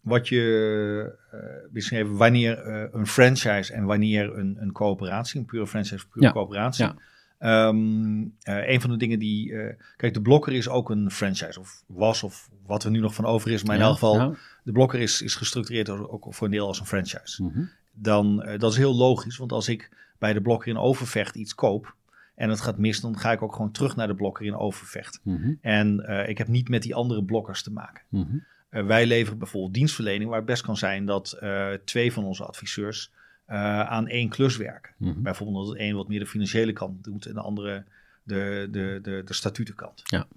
[0.01, 1.39] wat je eh,
[1.71, 6.25] misschien even wanneer eh, een franchise en wanneer een, een coöperatie, een pure franchise pure
[6.25, 6.85] Ja, coöperatie.
[6.85, 6.95] ja.
[7.39, 9.53] Ehm, eh, een van de dingen die.
[9.97, 13.25] kijk, de blokker is ook een franchise, of was, of wat er nu nog van
[13.25, 13.63] over is.
[13.63, 14.31] Maar in Ja, elk geval, ja.
[14.63, 17.43] de blokker is, is gestructureerd ook voor een deel als een franchise.
[17.43, 17.63] Mhm.
[17.93, 21.95] Dan, dat is heel logisch, want als ik bij de blokker in Overvecht iets koop
[22.39, 25.19] en het gaat mis, dan ga ik ook gewoon terug naar de blokker in Overvecht.
[25.23, 25.53] Mhm.
[25.61, 28.03] En eh, ik heb niet met die andere blokkers te maken.
[28.09, 28.37] Mhm.
[28.69, 32.45] Eh, wij leveren bijvoorbeeld dienstverlening waar het best kan zijn dat eh, twee van onze
[32.45, 33.11] adviseurs
[33.45, 34.93] aan één klus werken.
[34.97, 35.21] Mhm.
[35.21, 37.83] Bijvoorbeeld dat de een wat meer de financiële kant doet en de andere
[38.23, 40.01] de, de, de, de statutenkant.
[40.05, 40.27] Ja.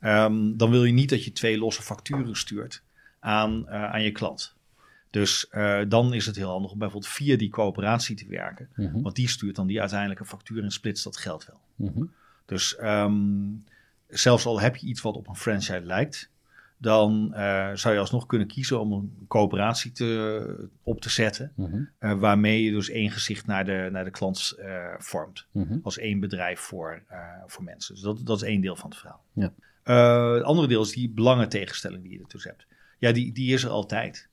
[0.00, 2.82] Ehm, dan wil je niet dat je twee losse facturen stuurt
[3.18, 4.54] aan, aan je klant.
[5.10, 8.68] Dus eh, dan is het heel handig om bijvoorbeeld via die coöperatie te werken.
[8.74, 9.00] Mhm.
[9.00, 11.60] Want die stuurt dan die uiteindelijke factuur en splitst dat geld wel.
[11.76, 12.04] Mhm.
[12.46, 13.16] Dus ehm,
[14.08, 16.30] zelfs al heb je iets wat op een franchise lijkt,
[16.76, 21.52] dan eh, zou je alsnog kunnen kiezen om een coöperatie te, op te zetten.
[21.98, 24.58] Eh, waarmee je dus één gezicht naar de, naar de klant
[24.98, 25.46] vormt.
[25.52, 25.78] Mhm.
[25.82, 27.02] Als één bedrijf voor,
[27.46, 27.94] voor mensen.
[27.94, 29.24] Dus dat, dat is één deel van het verhaal.
[29.32, 29.52] Ja.
[30.34, 32.66] Het andere deel is die belangentegenstelling die je ertussen hebt.
[32.98, 34.28] Ja, die, die is er altijd.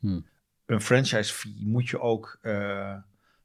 [0.68, 2.96] Een franchise fee moet je ook eh,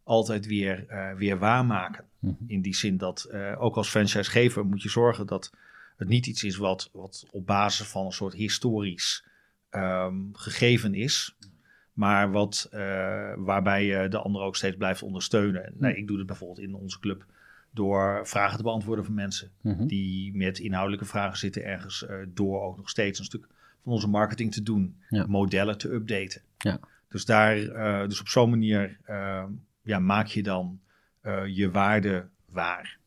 [0.02, 2.04] altijd weer, eh, weer waarmaken.
[2.18, 2.34] Mhm.
[2.46, 5.52] In die zin dat eh, ook als franchisegever moet je zorgen dat
[5.96, 9.24] het niet iets is wat, wat op basis van een soort historisch
[9.70, 11.36] ehm, gegeven is.
[11.92, 12.68] Maar wat,
[13.36, 15.72] waarbij je de ander ook steeds blijft ondersteunen.
[15.78, 17.24] Nee, ik doe het bijvoorbeeld in onze club
[17.70, 19.50] door vragen te beantwoorden van mensen.
[19.60, 19.86] Mhm.
[19.86, 23.46] Die met inhoudelijke vragen zitten ergens door ook nog steeds een stuk
[23.82, 24.96] van onze marketing te doen.
[25.08, 25.26] Ja.
[25.26, 26.42] Modellen te updaten.
[26.58, 26.80] Ja.
[27.12, 29.44] Dus, daar, eh, dus op zo'n manier eh,
[29.82, 30.80] ja, maak je dan
[31.20, 32.98] eh, je waarde waar.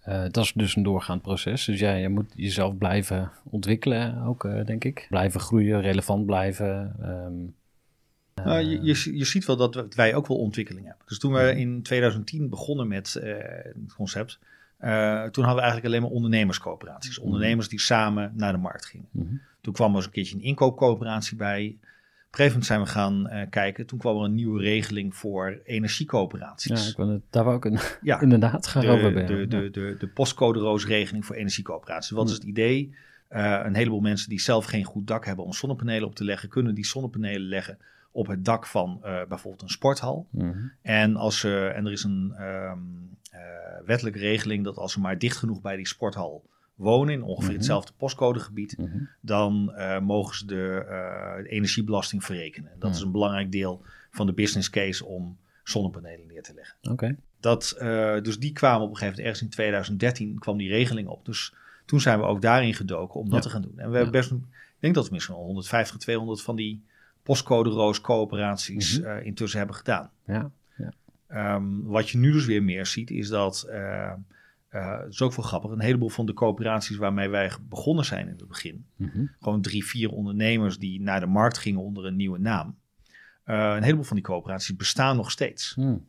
[0.00, 1.64] Eh, dat is dus een doorgaand proces.
[1.64, 5.06] Dus ja, je moet jezelf blijven ontwikkelen ook, denk ik.
[5.08, 6.96] Blijven groeien, relevant blijven.
[7.02, 11.06] ehm, Nou, je, je, je ziet wel dat wij ook wel ontwikkeling hebben.
[11.06, 14.38] Dus toen we in 2010 begonnen met het concept,
[15.30, 17.18] toen hadden we eigenlijk alleen maar ondernemerscoöperaties.
[17.18, 19.08] Ondernemers die samen naar de markt gingen.
[19.10, 19.34] Mhm.
[19.60, 21.78] Toen kwam er eens een keertje een inkoopcoöperatie bij.
[22.30, 23.86] Op een gegeven moment zijn we gaan eh, kijken.
[23.86, 26.90] Toen kwam er een nieuwe regeling voor ja, energiecoöperaties.
[26.90, 29.46] ik wil het, daar ik een, Ja, inderdaad gaan de, over de, ja.
[29.46, 32.10] de, de, de postcode-roosregeling voor energiecoöperaties.
[32.10, 32.94] Wat is het idee?
[33.28, 36.48] Eh, een heleboel mensen die zelf geen goed dak hebben om zonnepanelen op te leggen,
[36.48, 37.78] kunnen die zonnepanelen leggen
[38.12, 40.26] op het dak van eh, bijvoorbeeld een sporthal.
[40.30, 40.58] Mhm.
[40.82, 42.72] En, als ze, en er is een eh,
[43.84, 46.44] wettelijke regeling dat als ze maar dicht genoeg bij die sporthal
[46.80, 47.56] wonen, in ongeveer Mhm.
[47.56, 48.98] hetzelfde postcodegebied, Mhm.
[49.20, 52.70] dan eh, mogen ze de, eh, de energiebelasting verrekenen.
[52.78, 52.96] Dat Ja.
[52.96, 56.76] is een belangrijk deel van de business case om zonnepanelen neer te leggen.
[56.82, 57.16] Oké.
[57.40, 61.08] Dat, eh, dus die kwamen op een gegeven moment, ergens in 2013 kwam die regeling
[61.08, 61.24] op.
[61.24, 61.54] Dus
[61.86, 63.40] toen zijn we ook daarin gedoken om dat Ja.
[63.40, 63.78] te gaan doen.
[63.78, 64.38] En we hebben best, ik
[64.78, 66.82] denk dat we misschien al 150, 200 van die
[67.22, 69.18] postcode roos coöperaties Mhm.
[69.22, 70.10] intussen hebben gedaan.
[70.26, 70.50] Ja.
[71.26, 73.68] Ehm, wat je nu dus weer meer ziet, is dat
[74.70, 78.36] dat is ook wel grappig, een heleboel van de coöperaties waarmee wij begonnen zijn in
[78.38, 79.24] het begin, Mhm.
[79.40, 82.78] gewoon drie, vier ondernemers die naar de markt gingen onder een nieuwe naam.
[83.44, 85.74] Eh, een heleboel van die coöperaties bestaan nog steeds.
[85.74, 86.06] Hmm.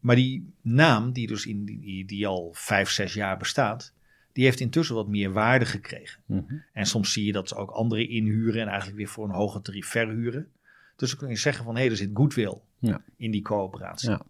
[0.00, 3.92] Maar die naam, die dus in die, die al vijf, zes jaar bestaat,
[4.32, 6.20] die heeft intussen wat meer waarde gekregen.
[6.26, 6.42] Mhm.
[6.72, 9.62] En soms zie je dat ze ook anderen inhuren en eigenlijk weer voor een hoger
[9.62, 10.48] tarief verhuren.
[10.96, 13.00] Dus dan kun je zeggen van hé, er zit goodwill Ja.
[13.16, 14.10] in die coöperatie.
[14.10, 14.22] Ja.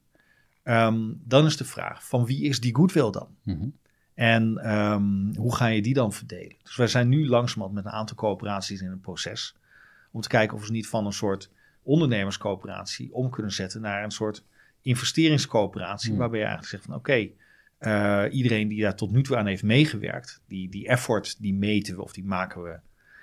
[0.65, 3.29] Ehm, dan is de vraag van wie is die goodwill dan?
[3.43, 3.69] Mhm.
[4.15, 6.57] En ehm, hoe ga je die dan verdelen?
[6.63, 9.57] Dus wij zijn nu langzamerhand met een aantal coöperaties in een proces.
[10.11, 11.51] Om te kijken of we ze niet van een soort
[11.83, 14.45] ondernemerscoöperatie om kunnen zetten naar een soort
[14.83, 16.11] investeringscoöperatie.
[16.11, 16.19] Hmm.
[16.19, 17.29] Waarbij je eigenlijk zegt van oké,
[17.79, 21.97] eh, iedereen die daar tot nu toe aan heeft meegewerkt, die, die effort die meten
[21.97, 22.79] we of die maken we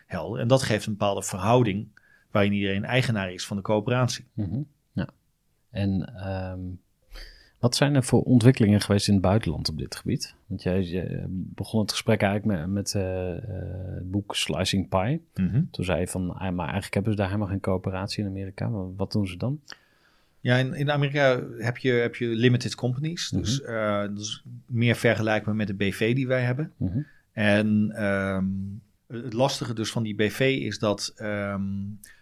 [0.05, 0.39] helder.
[0.39, 1.87] En dat geeft een bepaalde verhouding
[2.31, 4.27] waarin iedereen eigenaar is van de coöperatie.
[4.33, 4.61] Mhm.
[4.91, 5.09] Ja.
[5.69, 6.59] En ehm,
[7.61, 10.35] wat zijn er voor ontwikkelingen geweest in het buitenland op dit gebied?
[10.47, 13.43] Want jij, je begon het gesprek eigenlijk met, met eh, eh,
[13.95, 15.21] het boek Slicing Pie.
[15.71, 18.69] Toen zei je van, ah, maar eigenlijk hebben ze daar helemaal geen coöperatie in Amerika.
[18.95, 19.61] Wat, doen ze dan?
[20.39, 23.29] Ja, in, in Amerika heb je, heb je limited companies.
[23.29, 26.73] Dus eh, dat is meer vergelijkbaar met de BV die wij hebben.
[26.77, 26.99] Mhm.
[27.31, 28.45] En ehm,
[29.07, 31.63] het lastige dus van die BV is dat ehm,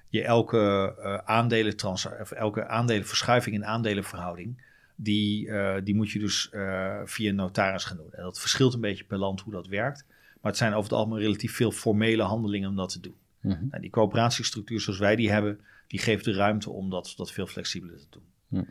[0.10, 4.68] je elke uh, aandelentrans- of elke aandelenverschuiving en aandelenverhouding,
[5.02, 8.14] die, eh, die moet je dus eh, via een notaris gaan doen.
[8.14, 10.06] En dat verschilt een beetje per land hoe dat werkt.
[10.08, 13.16] Maar het zijn over het algemeen relatief veel formele handelingen om dat te doen.
[13.42, 13.68] Mhm.
[13.70, 17.48] Nou, die coöperatiestructuur zoals wij die hebben, die geeft de ruimte om dat, dat veel
[17.48, 18.24] flexibeler te doen.
[18.48, 18.66] Ja.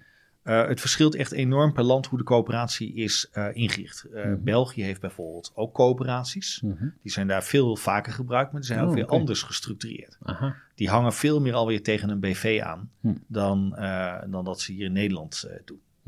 [0.44, 4.06] Uh, het verschilt echt enorm per land hoe de coöperatie is ingericht.
[4.12, 4.36] Mhm.
[4.40, 6.60] België heeft bijvoorbeeld ook coöperaties.
[6.60, 6.88] Mhm.
[7.02, 10.16] Die zijn daar veel vaker gebruikt, maar die zijn Oh, ook weer anders gestructureerd.
[10.22, 10.56] Aha.
[10.74, 13.14] Die hangen veel meer alweer tegen een BV aan Hm.
[13.26, 13.70] dan,
[14.30, 15.56] dan dat ze hier in Nederland uh,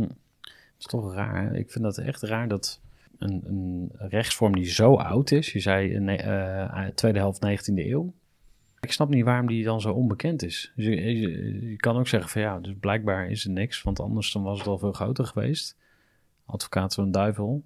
[0.09, 0.17] doen.
[0.43, 1.43] Dat is toch raar.
[1.43, 1.57] Hè?
[1.57, 2.81] Ik vind dat echt raar dat
[3.19, 5.53] een, een rechtsvorm die zo oud is.
[5.53, 8.13] Je zei in uh, tweede helft 19e eeuw.
[8.81, 10.73] Ik snap niet waarom die dan zo onbekend is.
[10.77, 13.83] Dus je, je, je, kan ook zeggen van ja, dus blijkbaar is er niks.
[13.83, 15.77] Want anders dan was het al veel groter geweest.
[16.47, 17.63] Advocaat zo'n duivel.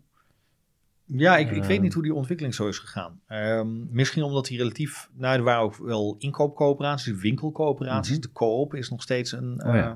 [1.07, 1.83] Ja, ik, ik weet Ehm.
[1.83, 3.21] niet hoe die ontwikkeling zo is gegaan.
[3.27, 5.09] Ehm, misschien omdat die relatief...
[5.13, 8.13] Nou, er waren ook wel inkoopcoöperaties, winkelcoöperaties.
[8.13, 8.21] Mhm.
[8.21, 9.91] De coop is nog steeds een, Oh ja.
[9.91, 9.93] eh,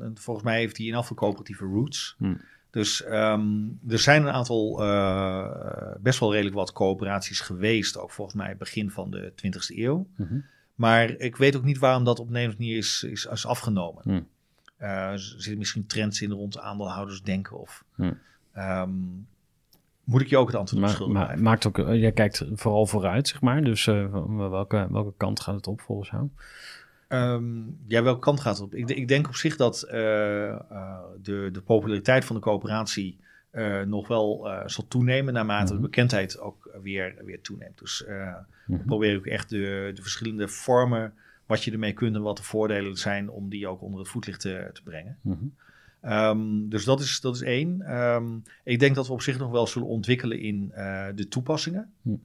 [0.00, 2.14] een- Volgens mij heeft die in afval coöperatieve roots.
[2.18, 2.34] Hm.
[2.70, 3.42] Dus ehm,
[3.88, 7.98] er zijn een aantal, eh, best wel redelijk wat coöperaties geweest.
[7.98, 10.06] Ook volgens mij begin van de 20e eeuw.
[10.16, 10.38] Mhm.
[10.74, 13.46] Maar ik weet ook niet waarom dat op een of andere manier is, is, is
[13.46, 14.26] afgenomen.
[14.76, 17.84] Er zitten misschien trends in rond aandeelhouders denken of...
[17.94, 18.12] Hm.
[18.52, 18.90] ehm,
[20.04, 23.40] moet ik je ook het antwoord Maar, maakt ook, eh, jij kijkt vooral vooruit, zeg
[23.40, 23.64] maar.
[23.64, 26.28] Dus welke, welke kant gaat het op volgens jou?
[27.08, 28.74] Ehm, ja, welke kant gaat het op?
[28.74, 33.18] Ik, ik denk op zich dat eh, eh, de, de populariteit van de coöperatie
[33.50, 35.82] eh, nog wel zal toenemen naarmate Mhm.
[35.82, 37.78] de bekendheid ook weer, weer toeneemt.
[37.78, 38.04] Dus
[38.66, 38.84] Mhm.
[38.86, 41.14] probeer ik echt de, de verschillende vormen,
[41.46, 44.40] wat je ermee kunt en wat de voordelen zijn, om die ook onder het voetlicht
[44.40, 45.18] te, te brengen.
[45.20, 45.44] Mhm.
[46.00, 47.80] Ehm, dus dat is, dat is één.
[47.82, 48.26] Ehm,
[48.64, 50.68] ik denk dat we op zich nog wel zullen ontwikkelen in
[51.14, 51.92] de toepassingen.
[52.02, 52.16] Hm.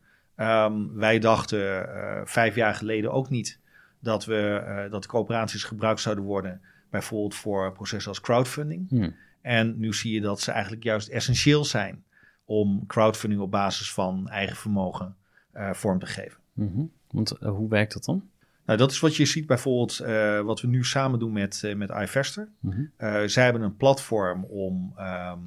[0.96, 1.88] Wij dachten
[2.28, 3.60] vijf jaar geleden ook niet
[4.04, 8.90] dat, we, eh, dat coöperaties gebruikt zouden worden, bijvoorbeeld voor processen als crowdfunding.
[8.90, 9.10] Hm.
[9.42, 12.04] En nu zie je dat ze eigenlijk juist essentieel zijn
[12.46, 15.16] om crowdfunding op basis van eigen vermogen
[15.52, 16.40] eh, vorm te geven.
[16.54, 16.84] Mhm.
[17.12, 18.30] Want eh, hoe werkt dat dan?
[18.66, 19.98] Nou, dat is wat je ziet bijvoorbeeld
[20.46, 22.50] wat we nu samen doen met, met iVester.
[22.60, 22.84] Mhm.
[23.26, 25.40] Zij hebben een platform om ehm,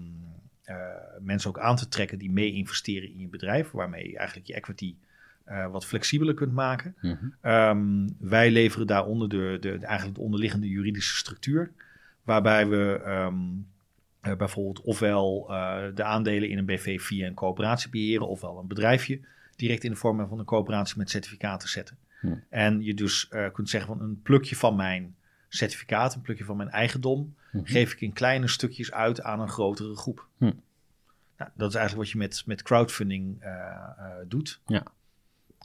[0.67, 0.77] eh,
[1.21, 4.55] mensen ook aan te trekken die mee investeren in je bedrijf, waarmee je eigenlijk je
[4.55, 4.97] equity
[5.47, 6.95] eh, wat flexibeler kunt maken.
[7.01, 7.15] Mhm.
[7.41, 11.73] Ehm, wij leveren daaronder de, de, de- eigenlijk de onderliggende juridische structuur,
[12.23, 13.35] waarbij we ehm,
[14.21, 18.67] eh, bijvoorbeeld ofwel eh, de aandelen in een BV via een coöperatie beheren, ofwel een
[18.67, 19.21] bedrijfje
[19.57, 21.97] direct in de vorm van een coöperatie met certificaten zetten.
[22.49, 25.15] En je dus kunt zeggen van een plukje van mijn
[25.49, 27.65] certificaat, een plukje van mijn eigendom, Mhm.
[27.65, 30.27] geef ik in kleine stukjes uit aan een grotere groep.
[30.39, 33.43] Nou, dat is eigenlijk wat je met, met crowdfunding
[34.29, 34.61] doet.
[34.67, 34.83] Ja.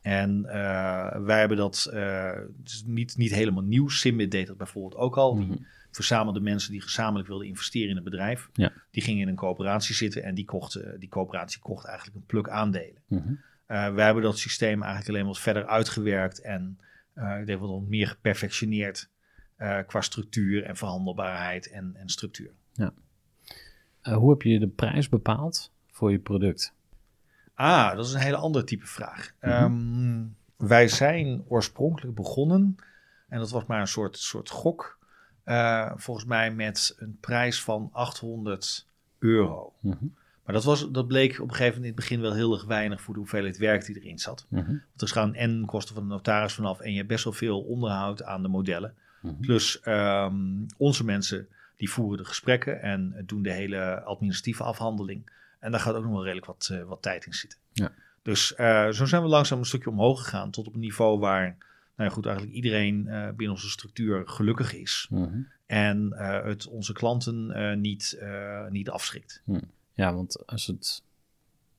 [0.01, 3.87] En eh, wij hebben dat eh, is niet, niet helemaal nieuw.
[3.89, 5.35] Simit deed dat bijvoorbeeld ook al.
[5.35, 5.49] Mhm.
[5.49, 8.49] Die verzamelde mensen die gezamenlijk wilden investeren in een bedrijf.
[8.53, 8.71] Ja.
[8.91, 12.49] Die gingen in een coöperatie zitten en die, kochten, die coöperatie kocht eigenlijk een pluk
[12.49, 13.01] aandelen.
[13.07, 13.33] Mhm.
[13.65, 16.79] Eh, wij hebben dat systeem eigenlijk alleen wat verder uitgewerkt en
[17.13, 19.09] eh, ik denk wat meer geperfectioneerd
[19.55, 22.51] eh, qua structuur en verhandelbaarheid en, en structuur.
[24.01, 26.73] Eh, hoe heb je de prijs bepaald voor je product?
[27.61, 29.33] Ah, dat is een hele andere type vraag.
[29.41, 29.51] Mhm.
[29.51, 30.23] Ehm,
[30.67, 32.75] wij zijn oorspronkelijk begonnen,
[33.29, 34.97] en dat was maar een soort, soort gok,
[35.43, 38.87] eh, volgens mij met een prijs van 800
[39.19, 39.73] euro.
[39.79, 40.05] Mhm.
[40.43, 42.65] Maar dat, was, dat bleek op een gegeven moment in het begin wel heel erg
[42.65, 44.45] weinig voor de hoeveelheid werk die erin zat.
[44.49, 44.65] Mhm.
[44.67, 47.61] Want er gaan en kosten van de notaris vanaf en je hebt best wel veel
[47.61, 48.93] onderhoud aan de modellen.
[49.41, 51.47] Plus ehm, onze mensen
[51.77, 55.29] die voeren de gesprekken en doen de hele administratieve afhandeling.
[55.61, 57.59] En daar gaat ook nog wel redelijk wat, eh, wat tijd in zitten.
[57.71, 57.91] Ja.
[58.21, 61.57] Dus eh, zo zijn we langzaam een stukje omhoog gegaan tot op een niveau waar
[61.95, 65.07] nou ja, goed, eigenlijk iedereen eh, binnen onze structuur gelukkig is.
[65.09, 65.41] Mhm.
[65.65, 68.21] En het onze klanten niet,
[68.69, 69.43] niet afschrikt.
[69.93, 71.03] Ja, want als het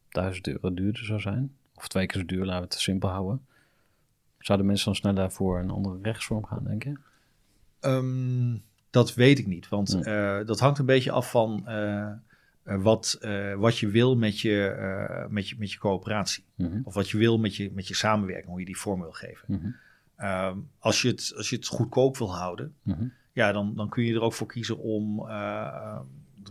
[0.08, 3.46] 1000 euro duurder zou zijn, of twee keer zo duur, laten we het simpel houden,
[4.38, 6.98] zouden mensen dan sneller voor een andere rechtsvorm gaan, denk je?
[7.80, 8.56] Ehm,
[8.90, 10.04] dat weet ik niet, want
[10.46, 11.64] dat hangt een beetje af van
[12.64, 16.44] wat, eh, wat je wil met je, eh, met je, met je coöperatie.
[16.54, 16.80] Mhm.
[16.84, 19.44] Of wat je wil met je, met je samenwerking, hoe je die vorm wil geven.
[19.46, 19.66] Mhm.
[20.16, 23.04] Ehm, als, je het, als je het goedkoop wil houden, Mhm.
[23.32, 25.98] ja, dan, dan kun je er ook voor kiezen om eh,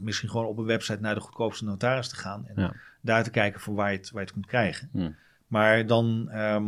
[0.01, 2.47] misschien gewoon op een website naar de goedkoopste notaris te gaan.
[2.47, 2.73] En Ja.
[3.01, 4.89] daar te kijken voor waar je het, waar je het kunt krijgen.
[5.47, 6.65] Maar dan, ehm,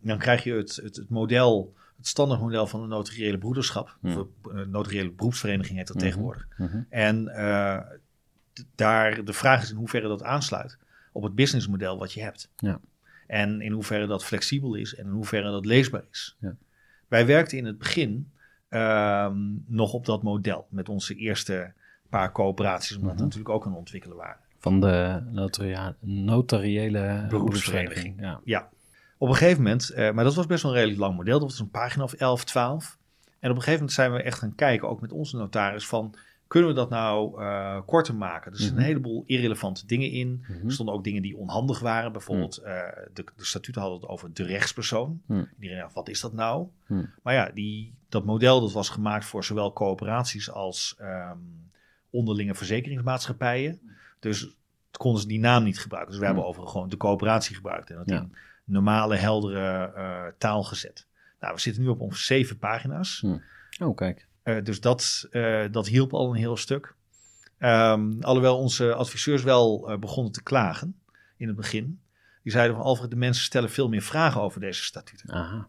[0.00, 3.96] dan krijg je het, het, het model, het standaardmodel van een notariële broederschap.
[4.02, 6.46] Of een notariële beroepsvereniging heet dat tegenwoordig.
[6.88, 7.80] En eh,
[8.74, 10.78] daar, de vraag is in hoeverre dat aansluit
[11.12, 12.50] op het businessmodel wat je hebt.
[12.56, 12.80] Ja.
[13.26, 16.36] En in hoeverre dat flexibel is en in hoeverre dat leesbaar is.
[16.40, 16.56] Ja.
[17.08, 18.32] Wij werkten in het begin
[18.68, 19.36] ehm,
[19.66, 21.72] nog op dat model met onze eerste
[22.08, 23.24] paar coöperaties, omdat we Mhm.
[23.24, 24.40] natuurlijk ook aan het ontwikkelen waren.
[24.58, 28.16] Van de notaria- notariële Beroepsvereniging.
[28.16, 28.20] beroepsvereniging.
[28.20, 28.40] Ja.
[28.44, 28.68] Ja,
[29.18, 31.38] op een gegeven moment, eh, maar dat was best wel een redelijk lang model.
[31.40, 32.98] Dat was een pagina of 11, 12.
[33.38, 36.14] En op een gegeven moment zijn we echt gaan kijken, ook met onze notaris, van
[36.54, 38.52] kunnen we dat nou eh, korter maken?
[38.52, 38.84] Er zitten Mhm.
[38.84, 40.44] een heleboel irrelevante dingen in.
[40.48, 40.66] Mhm.
[40.66, 42.12] Er stonden ook dingen die onhandig waren.
[42.12, 42.80] Bijvoorbeeld, eh,
[43.12, 45.22] de, de statuten hadden het over de rechtspersoon.
[45.58, 46.66] Iedereen dacht, wat is dat nou?
[47.22, 51.38] Maar ja, die, dat model dat was gemaakt voor zowel coöperaties als ehm,
[52.10, 53.80] onderlinge verzekeringsmaatschappijen.
[54.20, 54.48] Dus
[54.90, 56.10] konden ze die naam niet gebruiken.
[56.10, 57.90] Dus we hebben over gewoon de coöperatie gebruikt.
[57.90, 58.20] En dat Ja.
[58.20, 58.32] in
[58.64, 61.06] normale, heldere eh, taal gezet.
[61.40, 63.24] Nou, we zitten nu op ongeveer zeven pagina's.
[63.80, 64.26] Oh, kijk.
[64.44, 66.94] Eh, dus dat, eh, dat hielp al een heel stuk.
[67.58, 70.96] Ehm, alhoewel onze adviseurs wel eh, begonnen te klagen
[71.36, 72.00] in het begin.
[72.42, 75.30] Die zeiden van Alfred, de mensen stellen veel meer vragen over deze statuten.
[75.30, 75.68] Aha.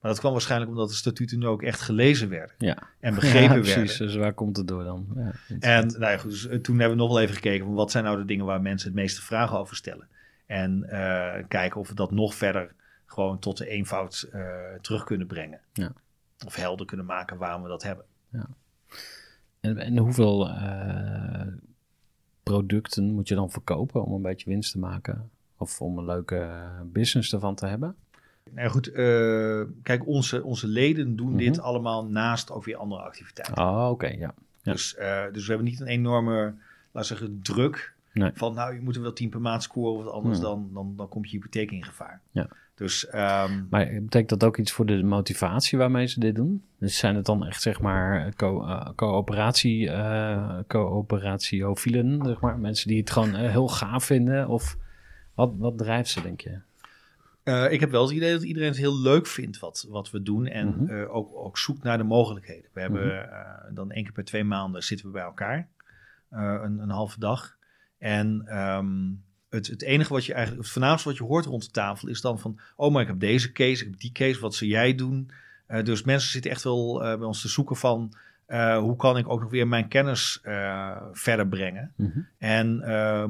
[0.00, 2.78] Maar dat kwam waarschijnlijk omdat de statuten nu ook echt gelezen werden Ja.
[3.00, 3.62] en begrepen ja, werden.
[3.62, 3.96] precies.
[3.96, 5.06] Dus waar komt het door dan?
[5.14, 7.90] Ja, En nou ja, goed, dus, toen hebben we nog wel even gekeken van wat
[7.90, 10.08] zijn nou de dingen waar mensen het meeste vragen over stellen.
[10.46, 10.86] En
[11.48, 12.74] kijken of we dat nog verder
[13.06, 14.28] gewoon tot de eenvoud
[14.80, 15.60] terug kunnen brengen.
[15.72, 15.92] Ja.
[16.46, 18.04] Of helder kunnen maken waarom we dat hebben.
[19.60, 21.46] En, en hoeveel eh,
[22.42, 25.30] producten moet je dan verkopen om een beetje winst te maken?
[25.56, 26.50] Of om een leuke
[26.84, 27.96] business ervan te hebben?
[28.50, 31.36] Nou ja, goed, eh, kijk, onze, onze leden doen Mhm.
[31.38, 33.58] dit allemaal naast ook weer andere activiteiten.
[33.64, 34.34] Oh, oké, ja.
[34.62, 34.72] Ja.
[34.72, 36.54] Dus, eh, dus we hebben niet een enorme,
[36.92, 38.30] laat zeggen, druk Nee.
[38.34, 40.46] van nou, je moet er wel 10 per maand scoren, want anders Hmm.
[40.46, 42.20] dan, dan, dan komt je hypotheek in gevaar.
[42.30, 42.48] Ja.
[42.76, 46.64] Dus ehm, Maar betekent dat ook iets voor de motivatie waarmee ze dit doen?
[46.78, 48.32] Dus zijn het dan echt, zeg maar, eh,
[48.96, 52.58] coöperatie, eh coöperatiofielen, zeg maar?
[52.58, 54.48] Mensen die het gewoon eh, heel gaaf vinden?
[54.48, 54.76] Of
[55.34, 56.58] wat, wat drijft ze, denk je?
[57.70, 60.46] Ik heb wel het idee dat iedereen het heel leuk vindt wat, wat we doen
[60.46, 61.04] en Mhm.
[61.08, 62.70] ook, ook zoekt naar de mogelijkheden.
[62.72, 63.74] We hebben Mhm.
[63.74, 65.68] dan één keer per twee maanden zitten we bij elkaar,
[66.30, 67.56] een, een halve dag.
[67.98, 68.88] En ehm,
[69.56, 72.20] het, het enige wat je eigenlijk, het voornaamste wat je hoort rond de tafel is
[72.20, 74.94] dan van, oh maar ik heb deze case, ik heb die case, wat zou jij
[74.94, 75.30] doen?
[75.66, 78.12] Eh, dus mensen zitten echt wel eh, bij ons te zoeken van,
[78.46, 80.40] eh, hoe kan ik ook nog weer mijn kennis
[81.12, 81.92] verder brengen?
[81.96, 82.18] Mhm.
[82.38, 82.80] en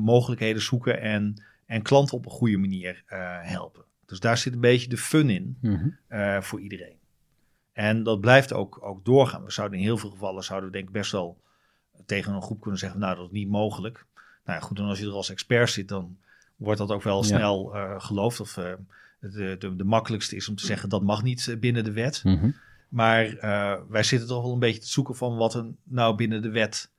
[0.00, 3.02] mogelijkheden zoeken en, en klanten op een goede manier
[3.42, 3.84] helpen.
[4.06, 6.42] Dus daar zit een beetje de fun in Mhm.
[6.42, 6.96] voor iedereen.
[7.72, 9.44] En dat blijft ook, ook doorgaan.
[9.44, 11.40] We zouden in heel veel gevallen zouden we denk ik best wel
[12.06, 14.06] tegen een groep kunnen zeggen, nou dat is niet mogelijk.
[14.47, 16.16] Nou ja, goed, en als je er als expert zit, dan
[16.57, 17.22] wordt dat ook wel Ja.
[17.22, 18.40] snel eh, geloofd.
[18.40, 18.72] Of eh,
[19.20, 22.24] de, de, de makkelijkste is om te zeggen dat mag niet eh, binnen de wet.
[22.24, 22.51] Mhm.
[22.88, 23.36] Maar
[23.88, 26.90] wij zitten toch wel een beetje te zoeken van wat er nou binnen de wet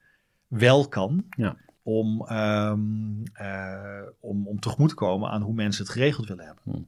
[0.48, 1.26] wel kan.
[1.38, 1.56] Ja.
[1.84, 2.80] Om, ehm,
[3.34, 6.64] eh, om, om tegemoet te komen aan hoe mensen het geregeld willen hebben.
[6.64, 6.88] Hmm.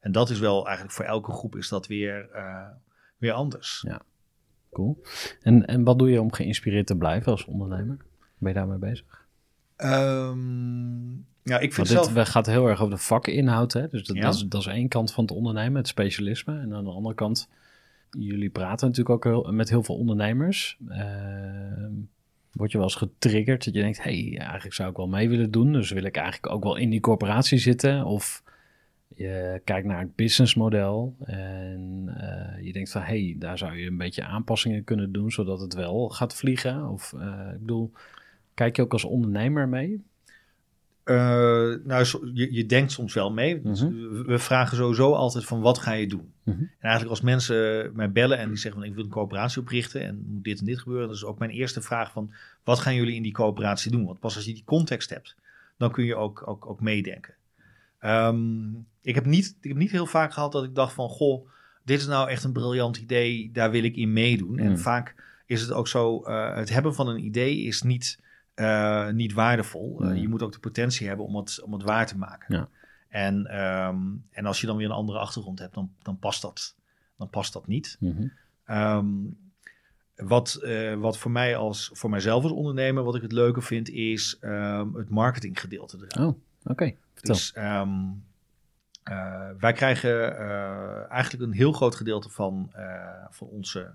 [0.00, 2.28] En dat is wel eigenlijk voor elke groep is dat weer,
[3.18, 3.86] weer anders.
[4.72, 5.02] Cool.
[5.42, 7.96] En, en wat doe je om geïnspireerd te blijven als ondernemer?
[8.38, 9.21] Ben je daarmee bezig?
[9.82, 11.10] Ehm,
[11.42, 12.12] ja, ik vind Want dit zelf...
[12.12, 13.72] we- gaat heel erg over de vakinhoud.
[13.72, 13.88] Hè?
[13.88, 14.22] Dus dat, Ja.
[14.22, 16.58] dat, is, dat is één kant van het ondernemen, het specialisme.
[16.58, 17.48] En aan de andere kant,
[18.10, 20.78] jullie praten natuurlijk ook heel, met heel veel ondernemers.
[20.88, 21.92] Ehm,
[22.52, 25.50] word je wel eens getriggerd dat je denkt, hey, eigenlijk zou ik wel mee willen
[25.50, 25.72] doen.
[25.72, 28.04] Dus wil ik eigenlijk ook wel in die corporatie zitten.
[28.04, 28.42] Of
[29.14, 33.96] je kijkt naar het businessmodel en eh, je denkt van, hey, daar zou je een
[33.96, 36.88] beetje aanpassingen kunnen doen, zodat het wel gaat vliegen.
[36.88, 37.92] Of eh, ik bedoel,
[38.54, 40.02] kijk je ook als ondernemer mee?
[41.04, 41.14] Eh,
[41.84, 43.62] nou, je, je denkt soms wel mee.
[43.62, 44.22] Dus Mhm.
[44.22, 46.32] we- vragen sowieso altijd van wat ga je doen?
[46.42, 46.56] Mhm.
[46.60, 50.02] En eigenlijk als mensen mij bellen en die zeggen van ik wil een coöperatie oprichten
[50.02, 52.32] en moet dit en dit gebeuren, dat is ook mijn eerste vraag van
[52.64, 54.04] wat gaan jullie in die coöperatie doen?
[54.04, 55.36] Want pas als je die context hebt,
[55.76, 57.34] dan kun je ook, ook, ook meedenken.
[57.98, 58.70] Ehm,
[59.02, 61.48] ik, heb niet, ik heb niet heel vaak gehad dat ik dacht van goh,
[61.84, 64.58] dit is nou echt een briljant idee, daar wil ik in meedoen.
[64.58, 64.78] En Mm.
[64.78, 65.14] vaak
[65.46, 68.18] is het ook zo, eh, het hebben van een idee is niet,
[68.54, 70.04] eh, niet waardevol.
[70.04, 72.54] Eh, je moet ook de potentie hebben om het, om het waar te maken.
[72.54, 72.68] Ja.
[73.08, 73.98] En, ehm,
[74.30, 76.76] en als je dan weer een andere achtergrond hebt, dan, dan, past, dat,
[77.16, 77.96] dan past dat niet.
[78.00, 78.26] Mhm.
[78.64, 79.06] Ehm,
[80.16, 83.88] wat, eh, wat voor mij als voor mijzelf als ondernemer, wat ik het leuke vind,
[83.88, 85.96] is ehm, het marketinggedeelte.
[86.18, 86.94] Oh, oké.
[87.14, 87.34] Vertel.
[87.34, 87.52] Dus
[89.58, 90.38] wij krijgen
[91.08, 92.70] eigenlijk een heel groot gedeelte van,
[93.30, 93.94] van onze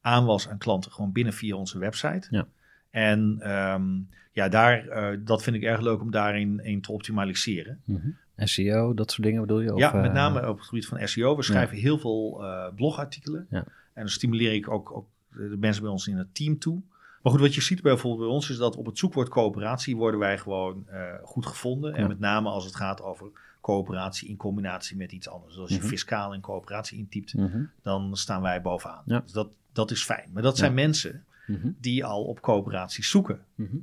[0.00, 2.26] aanwas aan klanten gewoon binnen via onze website.
[2.30, 2.46] Ja.
[2.92, 3.84] En ehm,
[4.32, 7.80] ja, daar, eh, dat vind ik erg leuk om daarin in te optimaliseren.
[7.84, 8.08] Mhm.
[8.36, 9.72] SEO, dat soort dingen bedoel je?
[9.74, 11.36] Of, ja, met eh, name op het gebied van SEO.
[11.36, 13.46] We schrijven heel veel eh, blogartikelen.
[13.50, 13.58] Ja.
[13.92, 16.80] En dan stimuleer ik ook, ook de mensen bij ons in het team toe.
[17.22, 20.20] Maar goed, wat je ziet bijvoorbeeld bij ons is dat op het zoekwoord coöperatie worden
[20.20, 20.86] wij gewoon
[21.22, 21.94] goed gevonden.
[21.94, 23.26] En met name als het gaat over
[23.60, 25.52] coöperatie in combinatie met iets anders.
[25.52, 25.86] Dus als je Mhm.
[25.86, 29.02] fiscaal en coöperatie intypt, mhm, dan staan wij bovenaan.
[29.06, 29.20] Ja.
[29.20, 30.30] Dus dat, dat is fijn.
[30.32, 30.76] Maar dat zijn Ja.
[30.76, 31.24] mensen
[31.58, 33.40] mhm, die al op coöperaties zoeken.
[33.54, 33.76] mhm.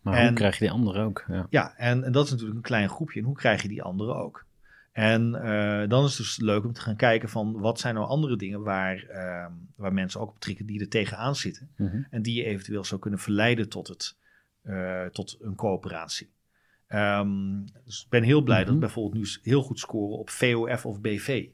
[0.00, 1.24] Maar En- hoe krijg je die anderen ook?
[1.28, 1.46] Ja.
[1.50, 3.20] Ja, en, en dat is natuurlijk een klein groepje.
[3.20, 4.44] En hoe krijg je die anderen ook?
[4.92, 8.06] En eh, dan is het dus leuk om te gaan kijken van wat zijn nou
[8.06, 11.68] andere dingen waar, ehm, waar mensen ook op trikken die er tegenaan zitten.
[11.76, 12.02] Mhm.
[12.10, 14.16] En die je eventueel zou kunnen verleiden tot, het,
[14.62, 16.30] eh, tot een coöperatie.
[16.86, 21.00] Ehm, dus ik ben heel blij dat bijvoorbeeld nu heel goed scoren op VOF of
[21.00, 21.46] BV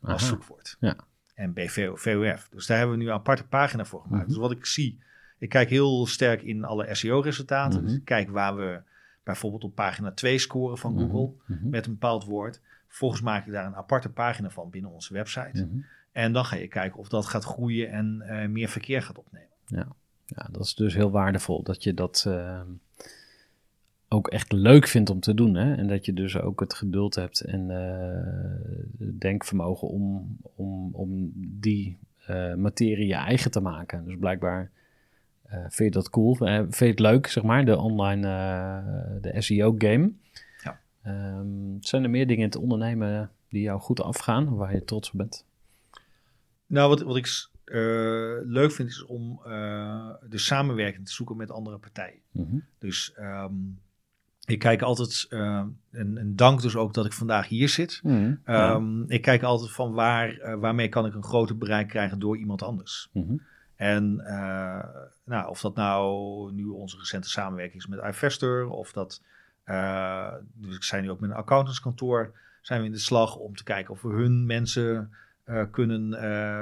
[0.00, 0.76] als zoekwoord.
[0.80, 0.96] Ja.
[1.34, 2.48] En BV, VOF.
[2.50, 4.28] Dus daar hebben we nu een aparte pagina voor gemaakt.
[4.28, 4.98] Dus wat ik zie,
[5.38, 7.80] ik kijk heel sterk in alle SEO-resultaten.
[7.80, 7.98] Dus Mhm.
[7.98, 8.80] ik kijk waar we
[9.22, 11.10] bijvoorbeeld op pagina 2 scoren van Mhm.
[11.10, 11.68] Google Mhm.
[11.68, 12.60] met een bepaald woord.
[12.86, 15.68] Vervolgens maak ik daar een aparte pagina van binnen onze website.
[16.12, 19.46] En dan ga je kijken of dat gaat groeien en eh, meer verkeer gaat opnemen.
[20.26, 22.60] Ja, dat is dus heel waardevol dat je dat eh,
[24.08, 25.54] ook echt leuk vindt om te doen.
[25.54, 25.74] Hè?
[25.74, 31.98] En dat je dus ook het geduld hebt en eh, denkvermogen om, om, om die
[32.56, 34.04] materie je eigen te maken.
[34.04, 34.70] Dus blijkbaar
[35.48, 39.32] eh, vind je dat cool, Eh, vind je het leuk, zeg maar, de online, eh,
[39.32, 40.12] de SEO-game.
[40.62, 40.80] Ja.
[41.02, 41.46] Ehm,
[41.80, 45.18] zijn er meer dingen in het ondernemen die jou goed afgaan, waar je trots op
[45.18, 45.44] bent?
[46.66, 47.48] Nou, wat, wat ik
[48.46, 49.40] leuk vind is om
[50.28, 52.20] de samenwerking te zoeken met andere partijen.
[52.30, 52.56] Mhm.
[52.78, 53.54] Dus ehm,
[54.44, 58.00] ik kijk altijd, en, en dank dus ook dat ik vandaag hier zit.
[58.02, 58.34] Mhm.
[58.46, 58.74] Ja.
[58.74, 62.62] Ehm, Ik kijk altijd van waar, waarmee kan ik een groter bereik krijgen door iemand
[62.62, 63.08] anders.
[63.12, 63.36] Mhm.
[63.78, 64.84] En eh,
[65.24, 69.22] nou, of dat nou nu onze recente samenwerking is met iVester, of dat,
[69.64, 73.56] eh, dus ik zijn nu ook met een accountantskantoor, zijn we in de slag om
[73.56, 75.12] te kijken of we hun mensen
[75.44, 76.10] eh, kunnen,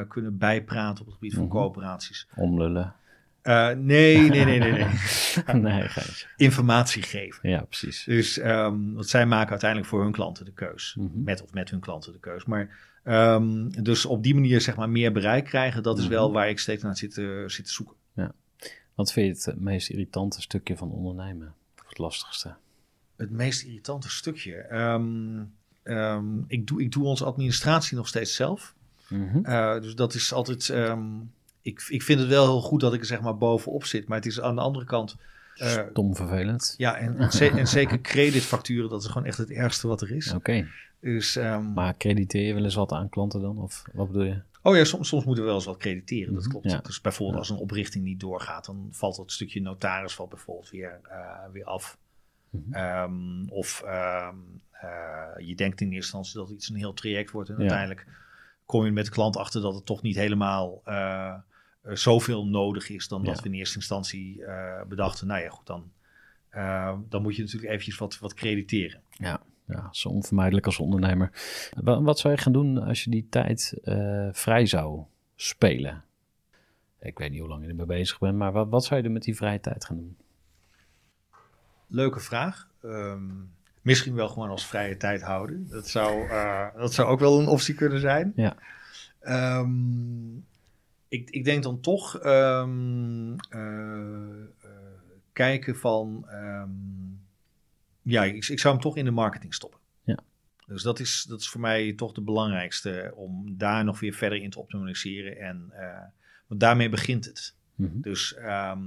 [0.08, 1.52] kunnen bijpraten op het gebied van Mhm.
[1.52, 2.28] coöperaties.
[2.34, 2.94] Omlullen.
[3.42, 5.54] Eh, nee, nee, nee, nee, nee.
[5.72, 5.88] nee.
[6.36, 7.48] Informatie geven.
[7.50, 8.04] Ja, precies.
[8.04, 10.94] Dus ehm, want zij maken uiteindelijk voor hun klanten de keus.
[10.98, 11.22] Mhm.
[11.22, 12.44] Met of met hun klanten de keus.
[12.44, 12.68] Maar
[13.06, 16.12] ehm, dus op die manier zeg maar meer bereik krijgen, dat is Mhm.
[16.12, 17.94] wel waar ik steeds naar zit, te- zit te zoeken.
[18.94, 21.54] Wat vind je het meest irritante stukje van ondernemen?
[21.82, 22.54] Of het lastigste?
[23.16, 24.54] Het meest irritante stukje.
[24.54, 25.42] Ehm,
[25.82, 28.74] ehm, ik, doe, ik doe onze administratie nog steeds zelf.
[29.08, 29.44] Mhm.
[29.44, 30.68] Eh, dus dat is altijd.
[31.62, 34.08] ik, ik vind het wel heel goed dat ik er zeg maar bovenop zit.
[34.08, 35.16] Maar het is aan de andere kant.
[35.56, 36.74] eh, Stom vervelend.
[36.76, 40.10] ja, en, en, ze- en zeker creditfacturen, dat is gewoon echt het ergste wat er
[40.12, 40.32] is.
[40.32, 40.66] Oké,
[41.00, 43.58] Dus, ehm, maar crediteer je wel eens wat aan klanten dan?
[43.58, 44.40] Of wat bedoel je?
[44.62, 46.70] Oh ja, soms, soms moeten we wel eens wat crediteren, dat Mhm, klopt.
[46.70, 46.78] ja.
[46.80, 51.00] Dus bijvoorbeeld als een oprichting niet doorgaat, dan valt dat stukje notaris valt bijvoorbeeld weer,
[51.02, 51.98] eh, weer af.
[52.50, 52.72] Mhm.
[52.74, 54.34] Ehm, of ehm,
[54.70, 57.60] eh, je denkt in eerste instantie dat iets een heel traject wordt en Ja.
[57.60, 58.06] uiteindelijk
[58.64, 61.34] kom je met de klant achter dat het toch niet helemaal eh,
[61.82, 64.42] zoveel nodig is dan dat we in eerste instantie
[64.88, 65.26] bedachten.
[65.26, 65.90] Nou ja, goed, dan,
[67.08, 69.00] dan moet je natuurlijk eventjes wat, wat crediteren.
[69.10, 71.30] Ja, ja, zo onvermijdelijk als ondernemer.
[71.76, 75.02] Wa- Wat zou je gaan doen als je die tijd eh, vrij zou
[75.34, 76.04] spelen?
[77.00, 79.12] Ik weet niet hoe lang je ermee bezig bent, maar wat, wat zou je er
[79.12, 80.16] met die vrije tijd gaan doen?
[81.86, 82.68] Leuke vraag.
[82.82, 83.22] Ehm,
[83.82, 85.68] misschien wel gewoon als vrije tijd houden.
[85.68, 88.32] Dat zou, eh, dat zou ook wel een optie kunnen zijn.
[88.36, 88.56] Ja.
[89.20, 90.36] Ehm,
[91.08, 94.70] ik, ik denk dan toch ehm, eh, eh,
[95.32, 96.26] kijken van...
[98.06, 99.80] ja, ik, ik zou hem toch in de marketing stoppen.
[100.02, 100.18] Ja.
[100.66, 104.42] Dus dat is, dat is voor mij toch de belangrijkste om daar nog weer verder
[104.42, 105.38] in te optimaliseren.
[105.38, 106.02] En, eh,
[106.46, 107.54] want daarmee begint het.
[107.74, 108.00] Mhm.
[108.00, 108.82] Dus ehm,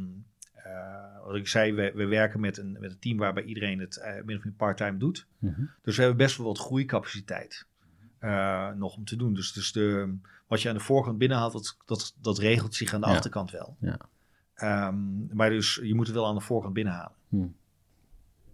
[0.54, 3.98] eh, wat ik zei, we, we werken met een, met een team waarbij iedereen het
[3.98, 5.26] eh, min of meer part-time doet.
[5.40, 5.62] Mhm.
[5.82, 7.68] Dus we hebben best wel wat groeicapaciteit
[8.76, 9.34] nog om te doen.
[9.34, 10.16] Dus, dus de,
[10.48, 13.14] wat je aan de voorkant binnenhaalt, dat, dat, dat regelt zich aan de Ja.
[13.14, 13.78] achterkant wel.
[13.80, 14.00] Ja.
[14.54, 17.16] Ehm, maar dus je moet het wel aan de voorkant binnenhalen.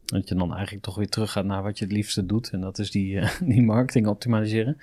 [0.06, 2.50] Dat je dan eigenlijk toch weer terug gaat naar wat je het liefste doet.
[2.50, 4.78] En dat is die, eh, die marketing optimaliseren.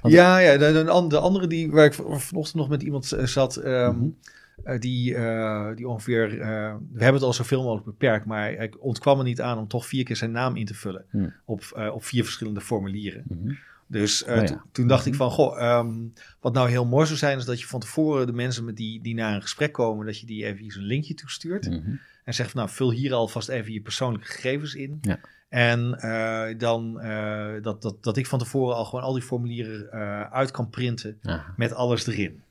[0.00, 2.82] Want- Ja, ja de, de, an- de andere die, waar ik van- vanochtend nog met
[2.82, 4.08] iemand eh, zat, ehm, Mhm.
[4.64, 5.16] eh, die,
[5.76, 9.58] die ongeveer, we hebben het al zoveel mogelijk beperkt, maar hij ontkwam er niet aan
[9.58, 11.32] om toch vier keer zijn naam in te vullen Hmm.
[11.44, 13.22] op, op vier verschillende formulieren.
[13.28, 13.52] Mhm.
[13.86, 14.44] Dus Oh ja.
[14.44, 15.94] to- toen dacht ik van, goh, ehm,
[16.40, 19.02] wat nou heel mooi zou zijn, is dat je van tevoren de mensen met die,
[19.02, 21.68] die naar een gesprek komen, dat je die even een linkje toestuurt.
[21.70, 21.90] Mhm.
[22.24, 24.98] En zegt van, nou, vul hier alvast even je persoonlijke gegevens in.
[25.00, 25.18] Ja.
[25.48, 29.92] En eh, dan eh, dat, dat, dat ik van tevoren al gewoon al die formulieren
[29.92, 32.42] eh, uit kan printen Ja, met alles erin.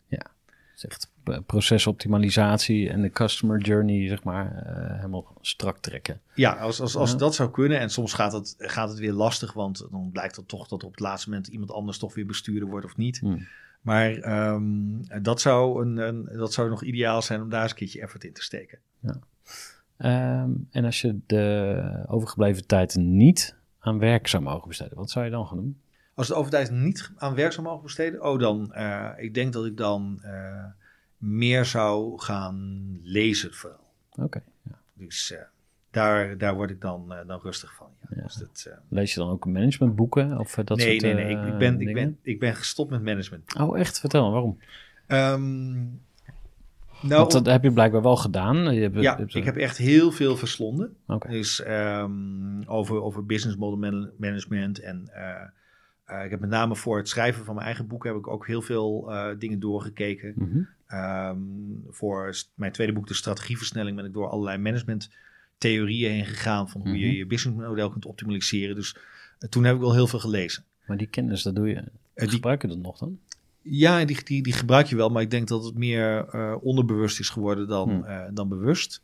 [0.82, 4.64] echt eh, procesoptimalisatie en de customer journey, zeg maar,
[4.96, 6.22] helemaal strak trekken.
[6.36, 7.18] Ja, als, als, als Ja.
[7.18, 7.80] dat zou kunnen.
[7.80, 10.92] En soms gaat het, gaat het weer lastig, want dan blijkt het toch dat op
[10.92, 13.20] het laatste moment iemand anders toch weer bestuurder wordt of niet.
[13.20, 13.48] Hmm.
[13.82, 14.64] Maar ehm,
[15.22, 18.24] dat, zou een, een, dat zou nog ideaal zijn om daar eens een keertje effort
[18.24, 18.80] in te steken.
[20.02, 25.26] Ehm, en als je de overgebleven tijd niet aan werk zou mogen besteden, wat zou
[25.26, 25.78] je dan gaan doen?
[26.14, 29.66] Als de overheid niet aan werk zou mogen besteden, oh dan, eh, ik denk dat
[29.66, 30.66] ik dan eh,
[31.18, 33.90] meer zou gaan lezen vooral.
[34.16, 34.44] Oké.
[34.64, 34.78] ja.
[34.94, 35.40] Dus eh,
[35.92, 37.88] daar, daar word ik dan, dan rustig van.
[38.10, 38.12] Ja.
[38.16, 38.24] Ja.
[38.24, 41.36] Dus dat, Lees je dan ook managementboeken of dat nee, soort nee, nee.
[41.36, 43.56] Ik, eh, ik, ben, ik, ben, ik ben gestopt met management.
[43.60, 44.00] Oh, echt?
[44.00, 44.58] Vertel, waarom?
[45.08, 45.84] Ehm,
[47.02, 48.74] nou, Want dat heb je blijkbaar wel gedaan.
[48.76, 50.96] Je hebt, ja, je hebt- ik heb echt heel veel verslonden.
[51.08, 51.30] Oké.
[51.30, 54.80] Dus ehm, over, over business model man- management.
[54.80, 55.42] En eh,
[56.06, 58.48] eh, ik heb met name voor het schrijven van mijn eigen boek heb ik ook
[58.48, 60.34] heel veel eh, dingen doorgekeken.
[60.36, 60.60] Mhm.
[60.88, 61.38] Ehm,
[61.90, 66.70] voor mijn tweede boek, De Strategieversnelling, ben ik door allerlei managementtheorieën heen gegaan.
[66.70, 67.00] Van hoe Mhm.
[67.00, 68.76] je je businessmodel kunt optimaliseren.
[68.76, 68.96] Dus
[69.50, 70.64] toen heb ik wel heel veel gelezen.
[70.86, 71.84] Maar die kennis, dat doe je.
[72.16, 73.20] die- Gebruik je dat nog dan?
[73.62, 77.20] Ja, die, die, die gebruik je wel, maar ik denk dat het meer eh, onderbewust
[77.20, 78.04] is geworden dan, Hmm.
[78.04, 79.02] eh, dan bewust.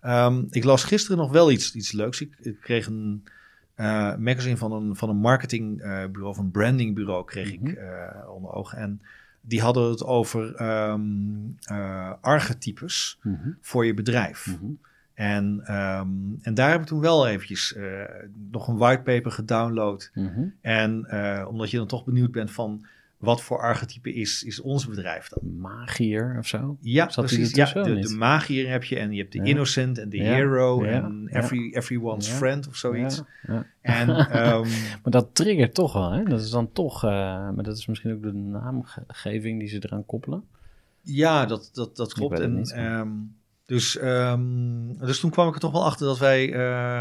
[0.00, 2.20] Ehm, ik las gisteren nog wel iets, iets leuks.
[2.20, 3.24] Ik, ik kreeg een
[3.74, 7.66] eh, magazine van een, van een marketingbureau, of een brandingbureau, kreeg Mhm.
[7.66, 8.78] ik eh, onder ogen.
[8.78, 9.00] En
[9.40, 11.00] die hadden het over ehm
[11.64, 13.48] eh, archetypes Mhm.
[13.60, 14.46] voor je bedrijf.
[14.46, 14.70] Mhm.
[15.14, 16.08] En, ehm,
[16.42, 17.76] en daar heb ik toen wel eventjes
[18.50, 20.10] nog een whitepaper gedownload.
[20.14, 20.44] Mhm.
[20.60, 21.06] En
[21.48, 22.86] omdat je dan toch benieuwd bent van
[23.22, 25.56] wat voor archetype is, is ons bedrijf dan?
[25.60, 26.76] Magier of zo?
[26.80, 27.54] Ja, Zat precies.
[27.54, 29.44] Ja, de, de magier heb je en je hebt de Ja.
[29.44, 33.22] innocent en de Ja, hero en every, everyone's friend of zoiets.
[33.80, 34.68] En ehm,
[35.02, 36.22] Maar dat triggert toch wel, hè?
[36.24, 37.10] Dat is dan toch, eh,
[37.50, 40.44] maar dat is misschien ook de naamgeving die ze eraan koppelen.
[41.02, 42.40] ja, dat, dat, dat klopt.
[42.40, 43.08] En, niet, ehm,
[43.66, 47.00] dus, ehm, dus toen kwam ik er toch wel achter dat wij, eh,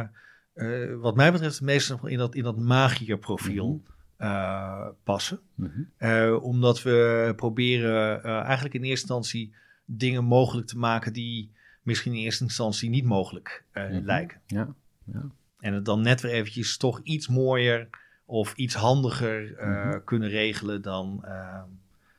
[0.54, 3.90] eh, wat mij betreft, meestal in dat, in dat magierprofiel Mhm.
[4.22, 5.40] Eh, passen.
[5.56, 5.82] Mhm.
[5.98, 9.54] Eh, omdat we proberen eh, eigenlijk in eerste instantie
[9.86, 11.52] dingen mogelijk te maken die
[11.82, 14.06] misschien in eerste instantie niet mogelijk Mhm.
[14.06, 14.40] lijken.
[14.46, 14.68] Ja,
[15.04, 15.24] ja.
[15.60, 17.88] En het dan net weer eventjes toch iets mooier
[18.26, 20.00] of iets handiger Mhm.
[20.06, 21.26] kunnen regelen dan,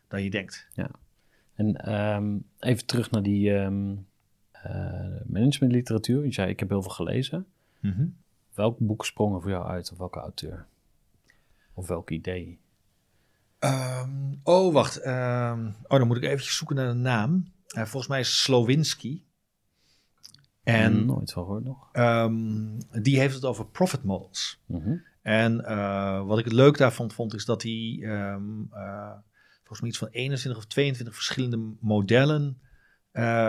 [0.09, 0.69] dan je denkt.
[1.55, 3.95] En ehm, even terug naar die ehm,
[4.53, 6.25] eh, managementliteratuur.
[6.25, 7.47] Je zei, ik heb heel veel gelezen.
[8.55, 9.93] Welk boek sprong er voor jou uit?
[9.93, 10.67] Of welke auteur?
[11.75, 12.61] Of welk idee?
[13.59, 14.97] Ehm, oh, wacht.
[14.97, 17.53] ehm, oh, dan moet ik eventjes zoeken naar de naam.
[17.67, 19.25] Eh, volgens mij is Slowinski.
[20.63, 21.89] En Nooit van gehoord nog.
[21.93, 24.61] ehm, die heeft het over profit models.
[24.67, 24.95] Mhm.
[25.23, 28.37] En eh, wat ik het leuk daarvan vond, is dat hij eh,
[29.57, 32.61] volgens mij iets van 21 of 22 verschillende modellen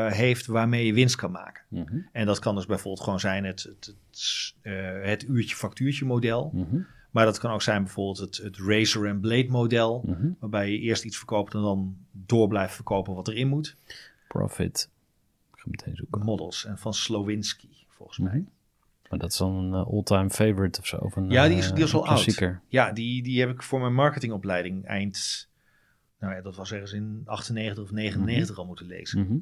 [0.09, 1.63] heeft waarmee je winst kan maken.
[1.69, 1.97] Mhm.
[2.11, 4.55] En dat kan dus bijvoorbeeld gewoon zijn het, het, het,
[5.03, 6.51] het uurtje-factuurtje model.
[6.53, 6.77] Mhm.
[7.13, 10.03] Maar dat kan ook zijn bijvoorbeeld het, het razor and blade model.
[10.05, 10.31] Mhm.
[10.39, 13.75] Waarbij je eerst iets verkoopt en dan door blijft verkopen wat erin moet.
[14.27, 14.89] Profit.
[15.53, 16.23] Ik ga meteen zoeken.
[16.23, 16.65] Models.
[16.65, 18.37] En van Slowinski, volgens mij.
[18.37, 18.49] Mhm.
[19.09, 20.97] Maar dat is dan een eh, all-time favorite of zo?
[20.97, 22.59] Of een, Ja, die is, eh, die is al oud.
[22.67, 25.49] Ja, die, die heb ik voor mijn marketingopleiding eind...
[26.19, 29.19] Nou ja, dat was ergens in 98 of 99 al moeten lezen.
[29.19, 29.37] Mhm.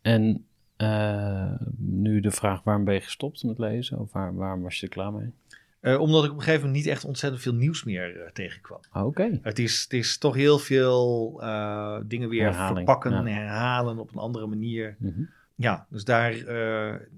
[0.00, 0.46] En
[0.76, 3.98] eh, nu de vraag, waarom ben je gestopt met lezen?
[3.98, 5.32] Of waar, waarom was je er klaar mee?
[5.80, 8.80] Eh, omdat ik op een gegeven moment niet echt ontzettend veel nieuws meer eh, tegenkwam.
[8.92, 9.38] Oké.
[9.42, 13.18] Het is, het is toch heel veel eh, dingen weer Herhaling, verpakken ja.
[13.18, 14.96] en herhalen op een andere manier.
[14.98, 15.22] Mhm.
[15.54, 16.44] Ja, dus daar,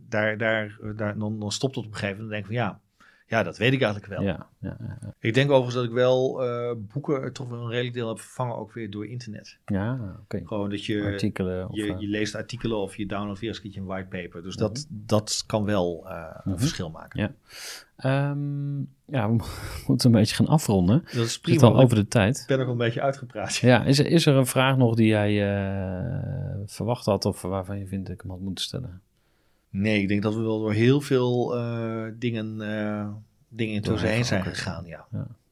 [0.09, 2.35] daar, daar, daar dan, dan stopt het op een gegeven moment.
[2.35, 2.81] En denk ik van ja,
[3.31, 4.23] Ja, dat weet ik eigenlijk wel.
[4.23, 5.15] Ja, ja, ja.
[5.21, 8.57] Ik denk overigens dat ik wel eh, boeken toch wel een redelijk deel heb vervangen,
[8.57, 9.59] ook weer door internet.
[9.67, 10.41] ja oké.
[10.45, 11.77] Gewoon dat je, Artikelen of...
[11.77, 14.43] je, eh, je leest artikelen of je downloadt weer eens een whitepaper.
[14.43, 16.61] Dus dat, dat kan wel eh, een Mhm.
[16.61, 17.21] verschil maken.
[17.21, 17.33] Ja.
[17.97, 19.45] Ehm, ja, we
[19.87, 21.03] moeten een beetje gaan afronden.
[21.05, 21.67] Dat is prima.
[21.67, 22.39] al over de tijd.
[22.39, 23.57] Ik ben ook een beetje uitgepraat.
[23.57, 27.79] Ja, is er, is er een vraag nog die jij eh, verwacht had of waarvan
[27.79, 29.01] je vindt dat ik hem had moeten stellen?
[29.71, 33.09] Nee, ik denk dat we wel door heel veel eh, dingen, eh
[33.49, 34.85] dingen in Doorheen heen zijn gegaan.
[34.87, 35.07] Ja.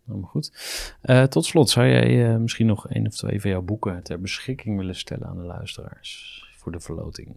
[0.07, 0.53] Helemaal goed.
[1.01, 4.77] Eh, tot slot, zou jij misschien nog één of twee van jouw boeken ter beschikking
[4.79, 7.35] willen stellen aan de luisteraars voor de verloting?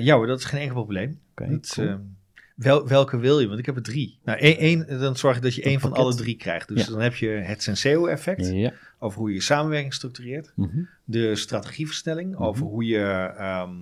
[0.00, 1.20] Ja hoor, dat is geen enkel probleem.
[1.34, 1.88] Dat is, cool.
[1.88, 1.94] eh,
[2.54, 3.46] wel, welke wil je?
[3.46, 4.18] Want ik heb er drie.
[4.24, 6.68] Nou, één, één, dan zorg je dat je één van alle drie krijgt.
[6.68, 6.90] Dus Ja.
[6.90, 8.72] dan heb je het Senseo-effect ja.
[8.98, 10.52] over hoe je je samenwerking structureert.
[10.54, 10.82] Mhm.
[11.04, 13.04] De strategieverstelling over hoe je
[13.36, 13.72] ehm,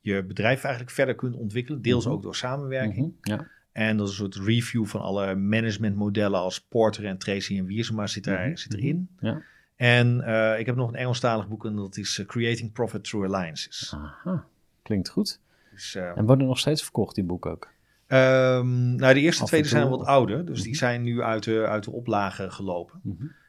[0.00, 1.82] je bedrijf eigenlijk verder kunt ontwikkelen.
[1.82, 2.14] Deels Mhm.
[2.14, 3.12] ook door samenwerking.
[3.20, 3.30] Mhm.
[3.30, 3.46] Ja.
[3.72, 8.06] En dat is een soort review van alle managementmodellen als Porter en Tracy en Wiersma
[8.06, 8.56] zit, daar, Mhm.
[8.56, 9.08] zit erin.
[9.20, 9.42] Ja.
[9.76, 13.34] En eh, ik heb nog een Engelstalig boek en dat is eh, Creating Profit Through
[13.34, 13.92] Alliances.
[13.94, 14.44] Aha,
[14.82, 15.40] klinkt goed.
[15.72, 17.68] Dus, eh, En worden nog steeds verkocht, die boeken ook?
[18.06, 21.84] ehm, nou, de eerste twee zijn wat ouder, dus die zijn nu uit de, uit
[21.84, 23.00] de oplage gelopen.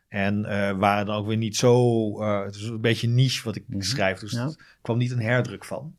[0.08, 3.64] En eh, waren dan ook weer niet zo, het is een beetje niche wat ik
[3.78, 4.44] schrijf, dus Ja.
[4.46, 5.96] er kwam niet een herdruk van.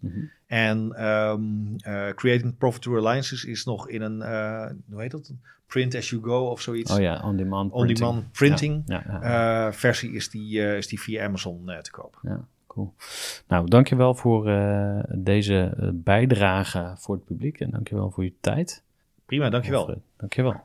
[0.52, 1.42] En ehm,
[1.76, 5.32] eh, Creating Profit Through Alliances is nog in een, eh, hoe heet dat?
[5.66, 6.92] Print as you go of zoiets.
[6.92, 9.66] Oh ja, on-demand On-demand printing Ja, ja, ja.
[9.66, 12.18] eh, versie is die, is die via Amazon te koop.
[12.22, 12.94] Ja, cool.
[13.48, 14.44] Nou, dankjewel voor
[15.14, 18.82] deze bijdrage voor het publiek en dankjewel voor je tijd.
[19.26, 20.02] Prima, dankjewel.
[20.16, 20.60] Dankjewel.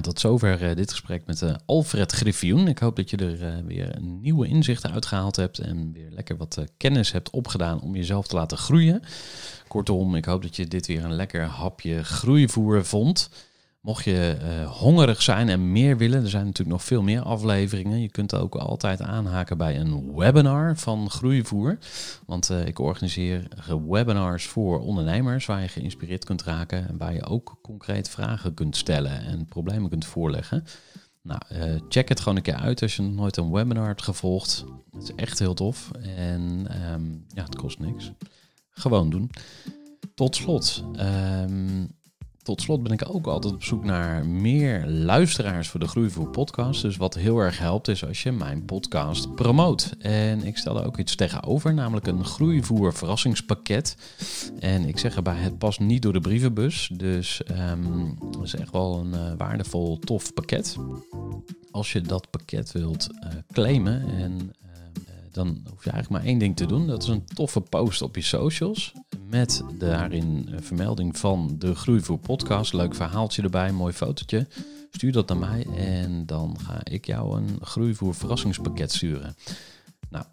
[0.00, 2.68] Tot zover eh, dit gesprek met eh, Alfred Griffioen.
[2.68, 6.64] Ik hoop dat je er eh, weer nieuwe inzichten uitgehaald hebt en weer lekker wat
[6.76, 9.02] kennis hebt opgedaan om jezelf te laten groeien.
[9.68, 13.30] Kortom, ik hoop dat je dit weer een lekker hapje groeivoer vond.
[13.80, 18.00] Mocht je eh, hongerig zijn en meer willen, er zijn natuurlijk nog veel meer afleveringen.
[18.00, 21.78] Je kunt ook altijd aanhaken bij een webinar van Groeivoer.
[22.26, 23.48] Want eh, ik organiseer
[23.88, 28.76] webinars voor ondernemers waar je geïnspireerd kunt raken en waar je ook concreet vragen kunt
[28.76, 30.64] stellen en problemen kunt voorleggen.
[31.22, 34.02] Nou, eh, check het gewoon een keer uit als je nog nooit een webinar hebt
[34.02, 34.64] gevolgd.
[34.90, 38.12] Het is echt heel tof en ehm, ja, het kost niks.
[38.70, 39.30] Gewoon doen.
[40.14, 40.84] Tot slot.
[40.96, 41.84] ehm,
[42.42, 46.82] tot slot ben ik ook altijd op zoek naar meer luisteraars voor de Groeivoer podcast.
[46.82, 49.94] Dus wat heel erg helpt is als je mijn podcast promoot.
[49.98, 53.96] En ik stel er ook iets tegenover, namelijk een Groeivoer verrassingspakket.
[54.58, 56.90] En ik zeg erbij, het past niet door de brievenbus.
[56.92, 60.76] Dus ehm dat is echt wel een eh, waardevol, tof pakket.
[61.70, 64.52] Als je dat pakket wilt eh, claimen en...
[64.64, 64.72] eh,
[65.32, 66.86] dan hoef je eigenlijk maar één ding te doen.
[66.86, 68.92] Dat is een toffe post op je socials.
[69.30, 72.72] Met daarin een vermelding van de Groeivoer podcast.
[72.72, 74.46] Leuk verhaaltje erbij, mooi fotootje.
[74.90, 79.34] Stuur dat naar mij en dan ga ik jou een Groeivoer verrassingspakket sturen.
[80.08, 80.24] Nou,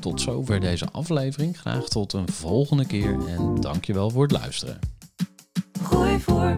[0.00, 1.58] tot zover deze aflevering.
[1.58, 4.78] Graag tot een volgende keer en dankjewel voor het luisteren.
[5.82, 6.57] Gooi voor.